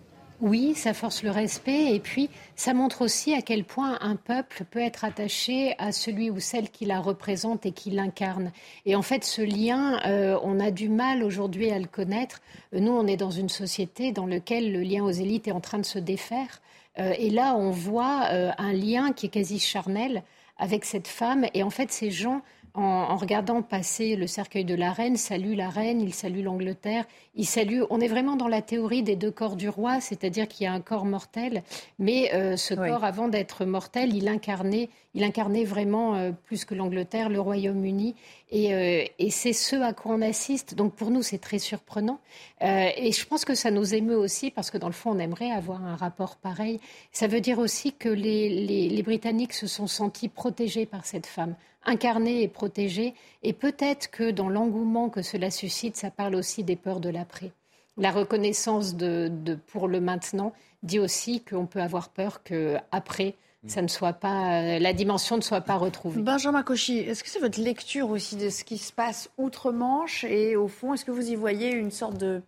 [0.43, 4.65] Oui, ça force le respect et puis ça montre aussi à quel point un peuple
[4.71, 8.53] peut être attaché à celui ou celle qui la représente et qui l'incarne.
[8.85, 12.43] Et en fait, ce lien, euh, on a du mal aujourd'hui à le connaître.
[12.73, 15.79] Nous, on est dans une société dans laquelle le lien aux élites est en train
[15.79, 16.61] de se défaire.
[16.99, 20.23] Euh, et là, on voit euh, un lien qui est quasi charnel
[20.59, 21.47] avec cette femme.
[21.55, 22.43] Et en fait, ces gens,
[22.75, 27.05] en, regardant passer le cercueil de la reine, saluent la reine, ils saluent l'Angleterre,
[27.35, 27.85] ils saluent.
[27.91, 30.73] On est vraiment dans la théorie des deux corps du roi, c'est-à-dire qu'il y a
[30.73, 31.63] un corps mortel,
[31.99, 37.29] mais euh, ce corps, avant d'être mortel, il incarnait, il incarnait vraiment plus que l'Angleterre,
[37.29, 38.15] le Royaume-Uni.
[38.55, 40.75] Euh, et, c'est ce à quoi on assiste.
[40.75, 42.21] Donc pour nous, c'est très surprenant.
[42.63, 45.19] Euh, et je pense que ça nous émeut aussi parce que dans le fond, on
[45.19, 46.81] aimerait avoir un rapport pareil.
[47.11, 51.57] Ça veut dire aussi que les, Britanniques se sont sentis protégés par cette femme,
[51.87, 53.15] incarnée et protégée.
[53.43, 57.53] Et peut-être que dans l'engouement que cela suscite, ça parle aussi des peurs de l'après.
[57.97, 59.31] La reconnaissance de,
[59.69, 63.35] pour le maintenant dit aussi qu'on peut avoir peur qu'après,
[63.67, 66.21] ça ne soit pas, euh, la dimension ne soit pas retrouvée.
[66.21, 70.55] Benjamin Cauchy, est-ce que c'est votre lecture aussi de ce qui se passe outre-Manche Et
[70.55, 72.43] au fond, est-ce que vous y voyez une sorte de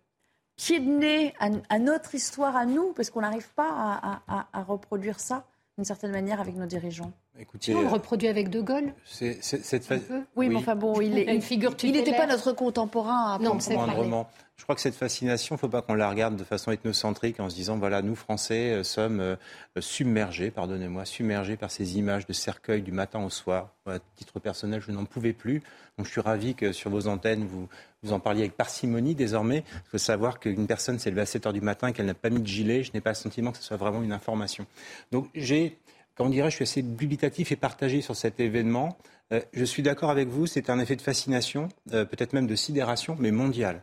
[0.57, 5.47] pied de nez à, notre histoire, à nous Parce qu'on n'arrive pas à reproduire ça
[5.79, 7.13] d'une certaine manière avec nos dirigeants?
[7.39, 8.95] Écoutez, on le reproduit avec De Gaulle.
[9.05, 9.93] C'est, cette
[10.37, 13.35] oui, mais enfin bon, il est une figure Il n'était pas notre contemporain.
[13.35, 14.29] À non, c'est vraiment.
[14.57, 17.41] Je crois que cette fascination, il ne faut pas qu'on la regarde de façon ethnocentrique
[17.41, 19.37] en se disant voilà, nous Français euh, sommes euh,
[19.79, 23.75] submergés, pardonnez-moi, submergés par ces images de cercueil du matin au soir.
[23.85, 25.63] À titre personnel, je n'en pouvais plus.
[25.99, 27.69] Donc je suis ravi que sur vos antennes, vous,
[28.03, 29.63] vous en parliez avec parcimonie désormais.
[29.75, 32.15] Il faut savoir qu'une personne s'est levée à 7 heures du matin et qu'elle n'a
[32.15, 32.83] pas mis de gilet.
[32.83, 34.67] Je n'ai pas le sentiment que ce soit vraiment une information.
[35.13, 35.79] Donc j'ai
[36.25, 38.97] on dirait, je suis assez dubitatif et partagé sur cet événement.
[39.33, 42.55] Euh, je suis d'accord avec vous, c'est un effet de fascination, euh, peut-être même de
[42.55, 43.83] sidération, mais mondial.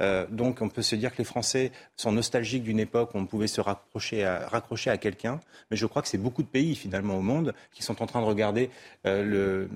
[0.00, 3.26] Euh, donc on peut se dire que les Français sont nostalgiques d'une époque où on
[3.26, 5.40] pouvait se raccrocher à, quelqu'un,
[5.70, 8.20] mais je crois que c'est beaucoup de pays finalement au monde qui sont en train
[8.20, 8.70] de regarder
[9.04, 9.68] le,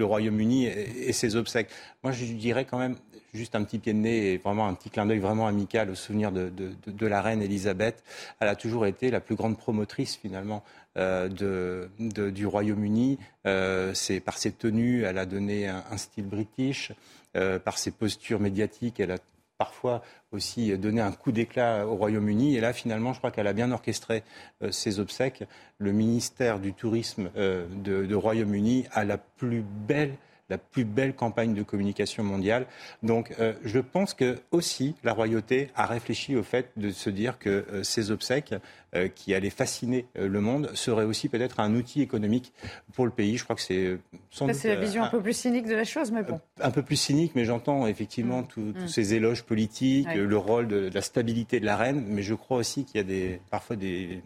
[0.00, 1.68] Royaume-Uni et, ses obsèques.
[2.02, 2.96] Moi je dirais quand même
[3.36, 5.94] juste un petit pied de nez et vraiment un petit clin d'œil vraiment amical au
[5.94, 8.02] souvenir de, la reine Elisabeth.
[8.40, 10.64] Elle a toujours été la plus grande promotrice finalement
[10.96, 13.18] euh, du Royaume-Uni.
[13.46, 16.92] Euh, c'est par ses tenues, elle a donné un, style british.
[17.36, 19.18] Euh, par ses postures médiatiques, elle a
[19.58, 20.02] parfois
[20.32, 22.56] aussi donné un coup d'éclat au Royaume-Uni.
[22.56, 24.22] Et là, finalement, je crois qu'elle a bien orchestré
[24.70, 25.44] ses obsèques.
[25.78, 30.16] Le ministère du Tourisme de, de Royaume-Uni a la plus belle
[30.48, 32.66] la plus belle campagne de communication mondiale.
[33.02, 37.38] Donc euh, je pense que aussi la royauté a réfléchi au fait de se dire
[37.38, 38.54] que euh, ces obsèques
[38.94, 42.52] euh, qui allaient fasciner le monde seraient aussi peut-être un outil économique
[42.94, 43.36] pour le pays.
[43.36, 43.98] Je crois que c'est
[44.30, 46.40] C'est la vision un, peu plus cynique de la chose, mais bon.
[46.60, 48.46] Un peu plus cynique, mais j'entends effectivement mm.
[48.46, 48.88] tous mm.
[48.88, 52.58] ces éloges politiques, le rôle de, de, la stabilité de la reine, mais je crois
[52.58, 54.22] aussi qu'il y a des, parfois des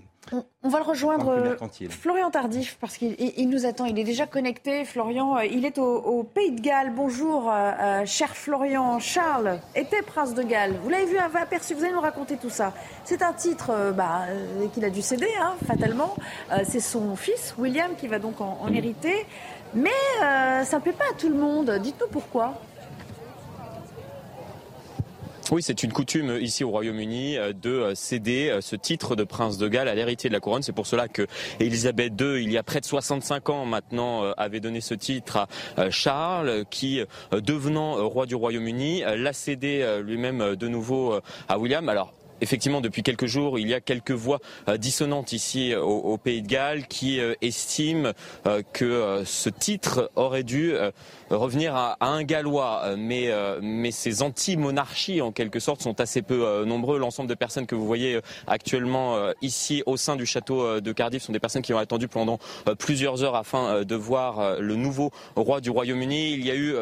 [0.63, 1.57] on, va le rejoindre, euh,
[1.89, 3.87] Florian Tardif, parce qu'il nous attend.
[3.87, 4.85] Il est déjà connecté.
[4.85, 6.93] Florian, euh, il est au, Pays de Galles.
[6.95, 8.99] Bonjour, euh, cher Florian.
[9.01, 10.77] Charles était prince de Galles.
[10.83, 11.75] Vous l'avez vu, aperçu.
[11.75, 12.73] Vous allez nous raconter tout ça.
[13.05, 14.27] C'est un titre bah,
[14.73, 16.15] qu'il a dû céder, hein, fatalement.
[16.65, 19.27] C'est son fils, William, qui va donc en, en hériter.
[19.75, 19.91] Mais
[20.21, 21.71] ça ne plaît pas à tout le monde.
[21.83, 22.61] Dites-nous pourquoi.
[25.51, 29.25] Oui, c'est une coutume ici au Royaume-Uni euh, de euh, céder euh, ce titre de
[29.25, 30.63] prince de Galles à l'héritier de la couronne.
[30.63, 31.27] C'est pour cela que
[31.59, 35.91] Élisabeth II, il y a près de 65 ans maintenant, avait donné ce titre à
[35.91, 41.15] Charles, qui, devenant roi du Royaume-Uni, l'a cédé lui-même de nouveau
[41.49, 41.89] à William.
[41.89, 46.19] Alors, effectivement, depuis quelques jours, il y a quelques voix euh, dissonantes ici euh, au,
[46.19, 48.13] Pays de Galles qui euh, estiment
[48.73, 50.75] que ce titre aurait dû
[51.31, 52.95] revenir à, un Gallois.
[52.97, 53.31] Mais,
[53.63, 56.99] mais ces anti-monarchies, en quelque sorte, sont assez peu nombreux.
[56.99, 61.33] L'ensemble de personnes que vous voyez actuellement ici au sein du château de Cardiff sont
[61.33, 62.39] des personnes qui ont attendu pendant
[62.79, 66.33] plusieurs heures afin de voir le nouveau roi du Royaume-Uni.
[66.33, 66.77] Il y a eu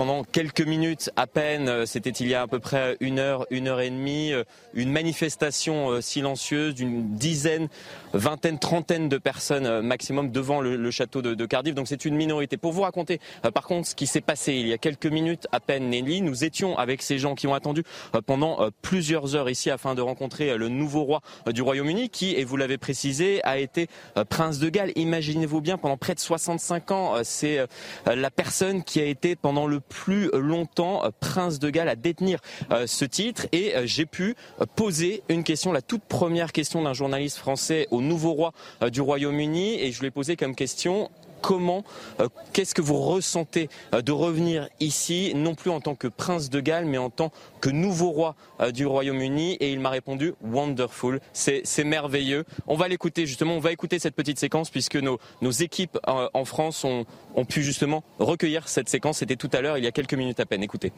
[0.00, 3.68] pendant quelques minutes à peine, c'était il y a à peu près une heure, une
[3.68, 4.32] heure et demie,
[4.72, 7.68] une manifestation silencieuse d'une dizaine,
[8.14, 11.74] vingtaine, trentaine de personnes maximum devant le, château de, Cardiff.
[11.74, 12.56] Donc c'est une minorité.
[12.56, 13.20] Pour vous raconter
[13.52, 16.44] par contre ce qui s'est passé il y a quelques minutes à peine, Nelly, nous
[16.44, 17.82] étions avec ces gens qui ont attendu
[18.24, 21.20] pendant plusieurs heures ici afin de rencontrer le nouveau roi
[21.52, 23.88] du Royaume-Uni qui, et vous l'avez précisé, a été
[24.30, 24.92] prince de Galles.
[24.96, 27.66] Imaginez-vous bien, pendant près de 65 ans, c'est
[28.06, 32.38] la personne qui a été pendant le plus longtemps prince de Galles à détenir
[32.86, 33.46] ce titre.
[33.52, 34.36] Et j'ai pu
[34.76, 38.52] poser une question, la toute première question d'un journaliste français au nouveau roi
[38.90, 39.80] du Royaume-Uni.
[39.80, 41.10] Et je lui ai posé comme question
[41.40, 41.84] comment,
[42.20, 46.50] euh, qu'est-ce que vous ressentez euh, de revenir ici, non plus en tant que prince
[46.50, 49.54] de Galles, mais en tant que nouveau roi euh, du Royaume-Uni?
[49.54, 52.44] Et il m'a répondu wonderful, c'est merveilleux.
[52.66, 56.44] On va l'écouter justement, on va écouter cette petite séquence puisque nos, nos équipes en
[56.44, 59.18] France ont, ont pu justement recueillir cette séquence.
[59.18, 60.62] C'était tout à l'heure, il y a quelques minutes à peine.
[60.62, 60.92] Écoutez.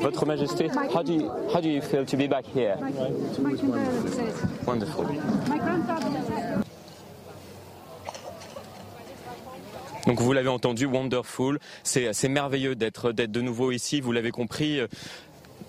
[0.00, 2.76] Votre Majesté, how do you, how do you feel to be back here?
[4.66, 5.04] Wonderful.
[10.06, 11.58] Donc vous l'avez entendu, wonderful.
[11.82, 14.00] C'est merveilleux d'être de nouveau ici.
[14.00, 14.80] Vous l'avez compris,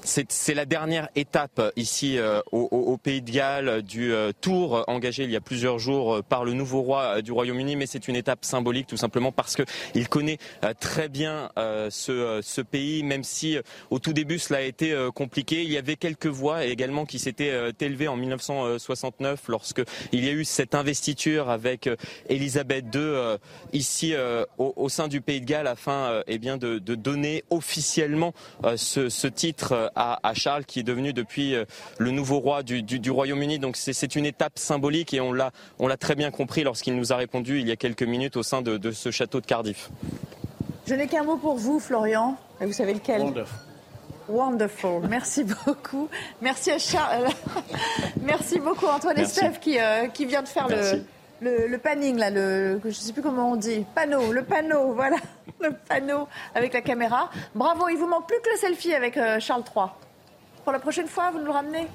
[0.07, 5.31] c'est la dernière étape ici euh, au, Pays de Galles du euh, tour engagé il
[5.31, 8.45] y a plusieurs jours euh, par le nouveau roi du Royaume-Uni, mais c'est une étape
[8.45, 10.37] symbolique tout simplement parce qu'il connaît
[10.79, 11.49] très bien
[11.89, 13.57] ce, pays, même si
[13.89, 15.63] au tout début cela a été compliqué.
[15.63, 19.81] Il y avait quelques voix également qui s'étaient élevées en 1969 lorsque
[20.11, 21.89] il y a eu cette investiture avec
[22.29, 23.37] Elisabeth II
[23.73, 24.15] ici
[24.57, 28.33] au, sein du Pays de Galles afin eh bien de, donner officiellement
[28.75, 31.65] ce titre à, Charles, qui est devenu depuis euh,
[31.97, 33.59] le nouveau roi du, Royaume-Uni.
[33.59, 37.59] Donc c'est une étape symbolique et on l'a très bien compris lorsqu'il nous a répondu
[37.59, 39.89] il y a quelques minutes au sein de, ce château de Cardiff.
[40.85, 42.37] Je n'ai qu'un mot pour vous, Florian.
[42.61, 43.21] Et vous savez lequel?
[43.21, 43.57] Wonderful.
[44.29, 45.07] Wonderful.
[45.09, 46.09] Merci beaucoup.
[46.41, 47.27] Merci à Charles.
[48.23, 49.17] Merci beaucoup Antoine
[49.61, 51.03] qui, euh, qui vient de faire le,
[51.41, 55.17] le, panning, là, le, je ne sais plus comment on dit, panneau, le panneau, voilà,
[55.59, 57.29] le panneau avec la caméra.
[57.55, 59.87] Bravo, il vous manque plus que le selfie avec euh, Charles III.
[60.63, 61.87] Pour la prochaine fois, vous nous le ramenez?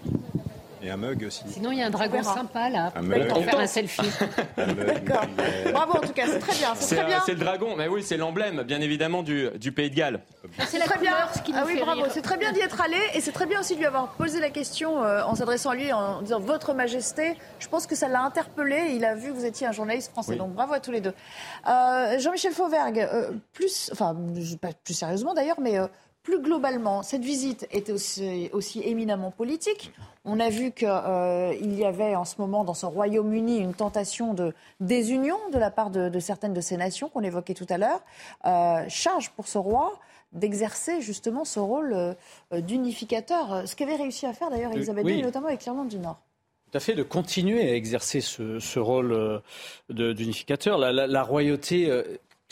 [0.83, 1.45] Et un mug aussi.
[1.49, 2.93] Sinon, il y a un dragon sympa là.
[2.95, 3.29] Un mug.
[3.29, 4.03] Pour faire un selfie.
[4.57, 5.27] D'accord.
[5.73, 6.75] Bravo en tout cas, c'est très bien.
[6.75, 7.21] C'est très bien.
[7.25, 10.21] C'est le dragon, mais oui, c'est l'emblème, bien évidemment, du, du Pays de Galles.
[10.67, 11.15] C'est très bien.
[11.45, 12.03] Qui ah oui, bravo.
[12.11, 14.41] C'est très bien d'y être allé et c'est très bien aussi de lui avoir posé
[14.41, 17.37] la question euh, en s'adressant à lui en disant Votre Majesté.
[17.59, 18.93] Je pense que ça l'a interpellé.
[18.95, 20.37] Il a vu que vous étiez un journaliste français.
[20.37, 21.15] Donc bravo à tous les deux.
[21.69, 24.17] Euh, Jean-Michel Fauvergue, euh, plus, enfin,
[24.61, 25.79] pas plus sérieusement d'ailleurs, mais
[26.23, 29.93] plus globalement, cette visite était aussi, aussi éminemment politique.
[30.25, 34.33] On a vu qu'il euh, y avait en ce moment dans ce Royaume-Uni une tentation
[34.33, 38.01] de désunion de la part de, certaines de ces nations qu'on évoquait tout à l'heure.
[38.47, 39.99] Euh, charge pour ce roi
[40.33, 42.15] d'exercer justement ce rôle euh,
[42.61, 46.21] d'unificateur, ce qu'avait réussi à faire d'ailleurs Elisabeth II, notamment avec l'Irlande du Nord.
[46.71, 49.43] Tout à fait, de continuer à exercer ce, rôle
[49.91, 50.79] d'unificateur.
[50.79, 51.91] La, royauté,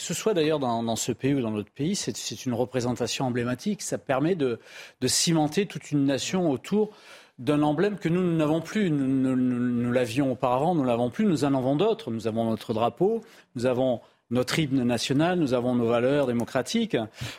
[0.01, 3.83] que ce soit d'ailleurs dans, ce pays ou dans notre pays, c'est une représentation emblématique.
[3.83, 4.59] Ça permet de,
[5.05, 6.91] cimenter toute une nation autour
[7.39, 8.91] d'un emblème que nous n'avons plus.
[8.91, 12.11] Nous, l'avions auparavant, nous l'avons plus, nous en avons d'autres.
[12.11, 13.21] Nous avons notre drapeau,
[13.57, 16.97] nous avons notre hymne national, nous avons nos valeurs démocratiques,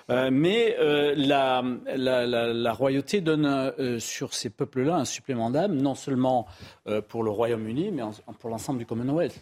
[0.09, 6.47] euh, mais euh, la, royauté donne euh, sur ces peuples-là un supplément d'âme, non seulement
[7.07, 8.03] pour le Royaume-Uni, mais
[8.39, 9.41] pour l'ensemble du Commonwealth.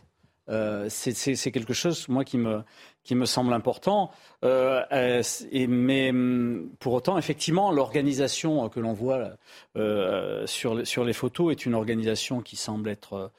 [0.89, 2.63] C'est quelque chose, moi, qui me,
[3.09, 4.11] qui me semble important.
[4.45, 5.23] Euh, euh,
[5.67, 9.31] mais hum, pour autant, effectivement, l'organisation que l'on voit
[9.77, 13.31] euh, sur, sur les photos est une organisation qui semble être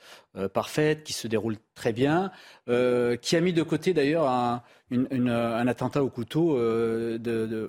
[0.53, 2.31] parfaite, qui se déroule très bien,
[2.67, 7.69] qui a mis de côté d'ailleurs un, un, attentat au couteau de,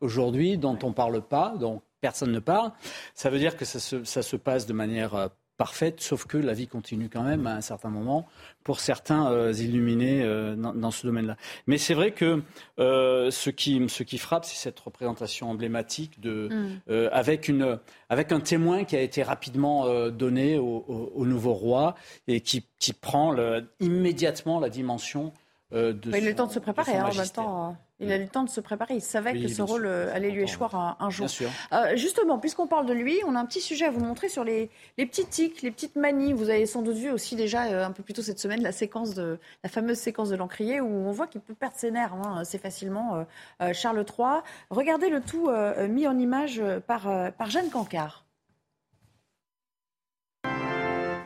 [0.00, 2.72] aujourd'hui dont on ne parle pas, dont personne ne parle.
[3.14, 6.52] Ça veut dire que ça se, ça se passe de manière parfaite, sauf que la
[6.52, 8.26] vie continue quand même à un certain moment
[8.64, 11.36] pour certains euh, illuminés euh, dans, ce domaine-là.
[11.66, 12.42] Mais c'est vrai que
[12.78, 16.48] euh, ce, qui, ce qui frappe, c'est cette représentation emblématique de,
[16.88, 17.08] mm.
[17.12, 17.78] avec, une,
[18.08, 21.94] avec un témoin qui a été rapidement donné au, au, nouveau roi
[22.26, 23.34] et qui, qui prend
[23.80, 25.32] immédiatement la dimension
[25.72, 25.98] de.
[26.06, 27.76] il a eu le temps de se préparer hein, en même temps.
[28.04, 28.94] Il a eu le temps de se préparer.
[28.94, 31.26] Il savait que ce rôle euh, allait lui échoir un, jour.
[31.72, 34.44] Euh, justement, puisqu'on parle de lui, on a un petit sujet à vous montrer sur
[34.44, 36.32] les, petits tics, les petites manies.
[36.32, 38.72] Vous avez sans doute vu aussi déjà euh, un peu plus tôt cette semaine la
[38.72, 42.14] séquence de la fameuse séquence de l'encrier où on voit qu'il peut perdre ses nerfs
[42.14, 43.26] hein, assez facilement.
[43.72, 44.42] Charles III.
[44.70, 45.50] Regardez le tout
[45.88, 47.02] mis en image par,
[47.36, 48.24] par Jeanne Cancard.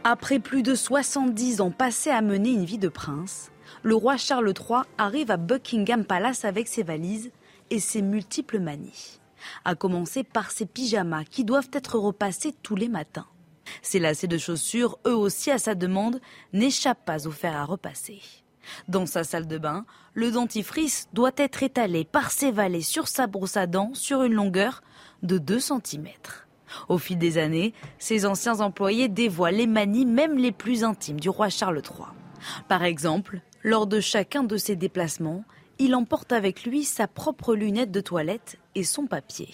[0.05, 3.51] Après plus de 70 ans passés à mener une vie de prince,
[3.83, 7.31] le roi Charles III arrive à Buckingham Palace avec ses valises
[7.71, 9.21] et ses multiples manies.
[9.64, 13.27] À commencer par ses pyjamas qui doivent être repassés tous les matins.
[13.83, 16.21] Ses lacets de chaussures, eux aussi à sa demande,
[16.53, 18.21] n'échappent pas au fer à repasser.
[18.89, 23.27] Dans sa salle de bain, le dentifrice doit être étalé par ses valets sur sa
[23.27, 24.83] brosse à dents sur une longueur
[25.23, 26.09] de 2 cm.
[26.89, 31.31] Au fil des années, ses anciens employés dévoilent les manies même les plus intimes du
[31.31, 32.09] roi Charles III.
[32.69, 35.45] Par exemple, lors de chacun de ses déplacements,
[35.79, 39.49] il emporte avec lui sa propre lunette de toilette et son papier.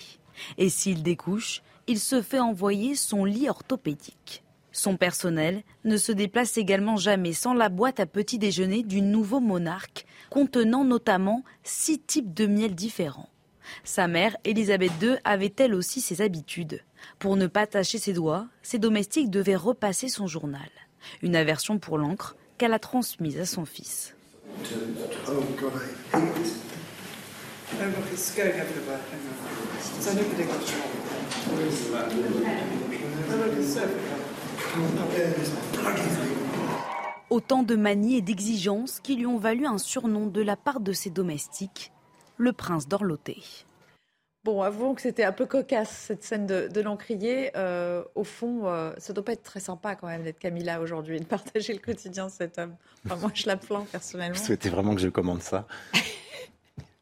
[0.58, 4.42] Et s'il découche, il se fait envoyer son lit orthopédique.
[4.72, 9.38] Son personnel ne se déplace également jamais sans la boîte à petit déjeuner du nouveau
[9.38, 13.28] monarque, contenant notamment six types de miel différents.
[13.84, 16.82] Sa mère, Elisabeth II, avait elle aussi ses habitudes.
[17.18, 20.68] Pour ne pas tacher ses doigts, ses domestiques devaient repasser son journal.
[21.22, 24.14] Une aversion pour l'encre qu'elle a transmise à son fils.
[37.30, 40.92] Autant de manies et d'exigences qui lui ont valu un surnom de la part de
[40.92, 41.92] ses domestiques,
[42.36, 43.42] le prince d'Orloté.
[44.44, 47.50] Bon, avouons que c'était un peu cocasse cette scène de, de l'encrier.
[47.56, 51.18] Euh, au fond, euh, ça doit pas être très sympa quand même d'être Camilla aujourd'hui,
[51.18, 52.76] de partager le quotidien de cet homme.
[53.06, 54.36] Enfin, moi, je la plains personnellement.
[54.36, 55.66] Vous souhaitez vraiment que je commande ça?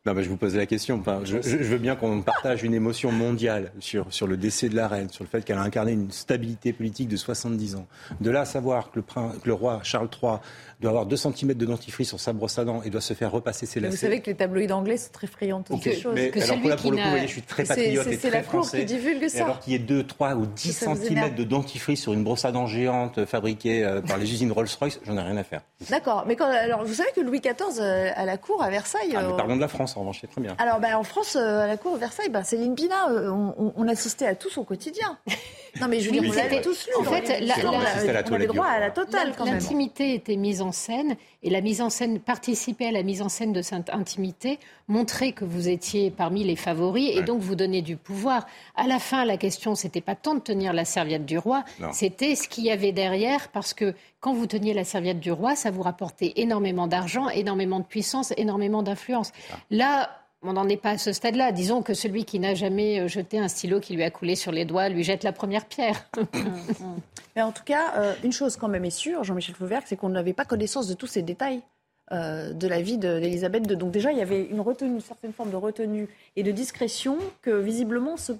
[0.05, 0.99] non, mais je vous pose la question.
[0.99, 4.75] Enfin, je, je, veux bien qu'on partage une émotion mondiale sur, sur le décès de
[4.75, 7.87] la reine, sur le fait qu'elle a incarné une stabilité politique de 70 ans.
[8.21, 10.39] De là à savoir que le, prince, que le roi Charles III
[10.81, 13.31] doit avoir 2 cm de dentifrice sur sa brosse à dents et doit se faire
[13.31, 13.95] repasser ses lacets.
[13.95, 16.15] Vous savez que les tabloïds anglais sont très friands de okay, ces choses.
[16.17, 18.43] Mais que alors là, pour le coup, voyez, je suis très patriote et très la
[18.43, 18.81] français.
[18.81, 19.39] qui divulgue ça.
[19.39, 22.45] Et alors qu'il y ait 2, 3 ou 10 cm de dentifrice sur une brosse
[22.45, 25.61] à dents géante fabriquée euh, par les usines Rolls-Royce, j'en ai rien à faire.
[25.91, 26.25] D'accord.
[26.27, 29.15] Mais quand, alors, vous savez que Louis XIV, euh, à la cour, à Versailles...
[29.15, 30.55] Ah, mais parlons de la France, en revanche, c'est très bien.
[30.59, 33.89] Alors, bah, en France, euh, à la cour, à Versailles, bah, Céline Pina, on, on,
[33.89, 35.19] assistait à tout son quotidien.
[35.81, 36.93] Non, mais je veux oui, dire, on l'avait tous lu.
[37.01, 39.55] En fait, la, la, on, on avait droit à la totale, quand même.
[39.55, 43.29] L'intimité était mise en scène et la mise en scène, participer à la mise en
[43.29, 44.59] scène de cette intimité,
[44.89, 48.47] montrer que vous étiez parmi les favoris et donc vous donner du pouvoir.
[48.77, 52.35] À la fin, la question, c'était pas tant de tenir la serviette du roi, c'était
[52.35, 55.71] ce qu'il y avait derrière, parce que quand vous teniez la serviette du roi, ça
[55.71, 59.33] vous rapportait énormément d'argent, énormément de puissance, énormément d'influence.
[59.71, 60.11] Là,
[60.43, 61.53] on n'en est pas à ce stade-là.
[61.53, 64.65] Disons que celui qui n'a jamais jeté un stylo qui lui a coulé sur les
[64.65, 66.09] doigts lui jette la première pierre.
[67.37, 70.11] Mais en tout cas, euh, une chose quand même est sûre, Jean-Michel Fauvergue, c'est qu'on
[70.11, 71.63] n'avait pas connaissance de tous ces détails.
[72.11, 73.77] Euh, de la vie d'Elisabeth II.
[73.77, 77.17] Donc déjà, il y avait une retenue, une certaine forme de retenue et de discrétion
[77.41, 78.33] que visiblement ce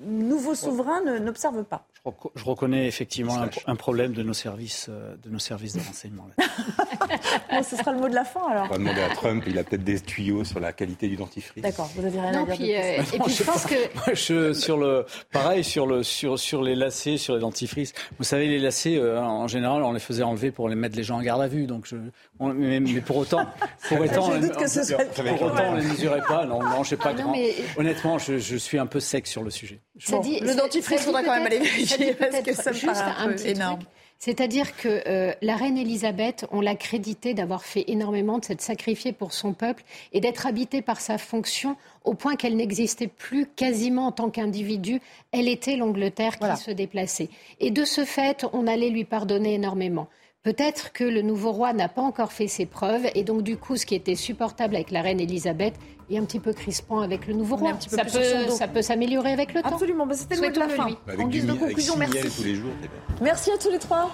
[0.00, 1.86] nouveau souverain n'observe pas.
[2.34, 6.26] Je reconnais effectivement un, un, problème de nos services, euh, de nos services de renseignement.
[7.50, 8.66] bon, ce sera le mot de la fin alors.
[8.66, 11.62] On va demander à Trump, il a peut-être des tuyaux sur la qualité du dentifrice.
[11.62, 12.56] D'accord, vous avez rien non, à dire.
[12.56, 16.38] Puis, euh, et puis je pense que Moi, je, sur le pareil sur le sur
[16.38, 17.92] sur les lacets, sur les dentifrices.
[18.18, 21.02] Vous savez, les lacets, euh, en général, on les faisait enlever pour les mettre les
[21.02, 21.66] gens en garde à vue.
[21.66, 21.96] Donc je,
[22.38, 23.46] on, mais, mais, pour autant,
[23.88, 26.46] pour autant, je doute que ce soit pour autant, on ne les mesurait pas.
[26.46, 27.32] Non, non, je sais pas ah, grand.
[27.32, 27.54] Mais...
[27.76, 29.80] Honnêtement, je, je, suis un peu sec sur le sujet.
[30.08, 32.86] Bon, dit, le dentifrice, il faudra quand même aller vérifier parce que ça me juste
[32.86, 33.80] paraît un, un peu énorme.
[34.20, 39.12] C'est-à-dire que euh, la reine Elisabeth, on l'a crédité d'avoir fait énormément, de s'être sacrifiée
[39.12, 44.08] pour son peuple et d'être habitée par sa fonction au point qu'elle n'existait plus quasiment
[44.08, 45.00] en tant qu'individu.
[45.32, 46.56] Elle était l'Angleterre qui Voilà.
[46.56, 47.30] se déplaçait.
[47.60, 50.06] Et de ce fait, on allait lui pardonner énormément.
[50.42, 53.76] Peut-être que le nouveau roi n'a pas encore fait ses preuves et donc du coup,
[53.76, 55.74] ce qui était supportable avec la reine Elisabeth
[56.10, 57.70] est un petit peu crispant avec le nouveau roi.
[57.70, 59.68] un petit peu ça, peut, ça peut s'améliorer avec le temps.
[59.74, 60.86] Absolument, bah, c'était le mot de la fin.
[60.86, 60.96] Lui.
[61.06, 62.36] Avec En guise de conclusion, merci.
[62.36, 62.72] tous les jours.
[63.20, 64.10] Merci à tous les trois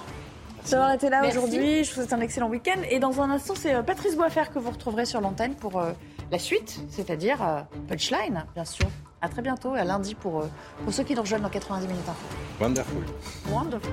[0.71, 1.85] d'avoir été là aujourd'hui.
[1.85, 2.81] Je vous souhaite un excellent week-end.
[2.91, 5.93] Et dans un instant, c'est euh, Patrice Boisfer que vous retrouverez sur l'antenne pour euh,
[6.31, 8.87] la suite, c'est-à-dire euh, Punchline, bien sûr.
[9.23, 10.47] À très bientôt et à lundi pour, euh,
[10.85, 12.27] pour ceux qui nous rejoignent dans 90 minutes info.
[12.61, 13.03] Wonderful.
[13.51, 13.93] Wonderful.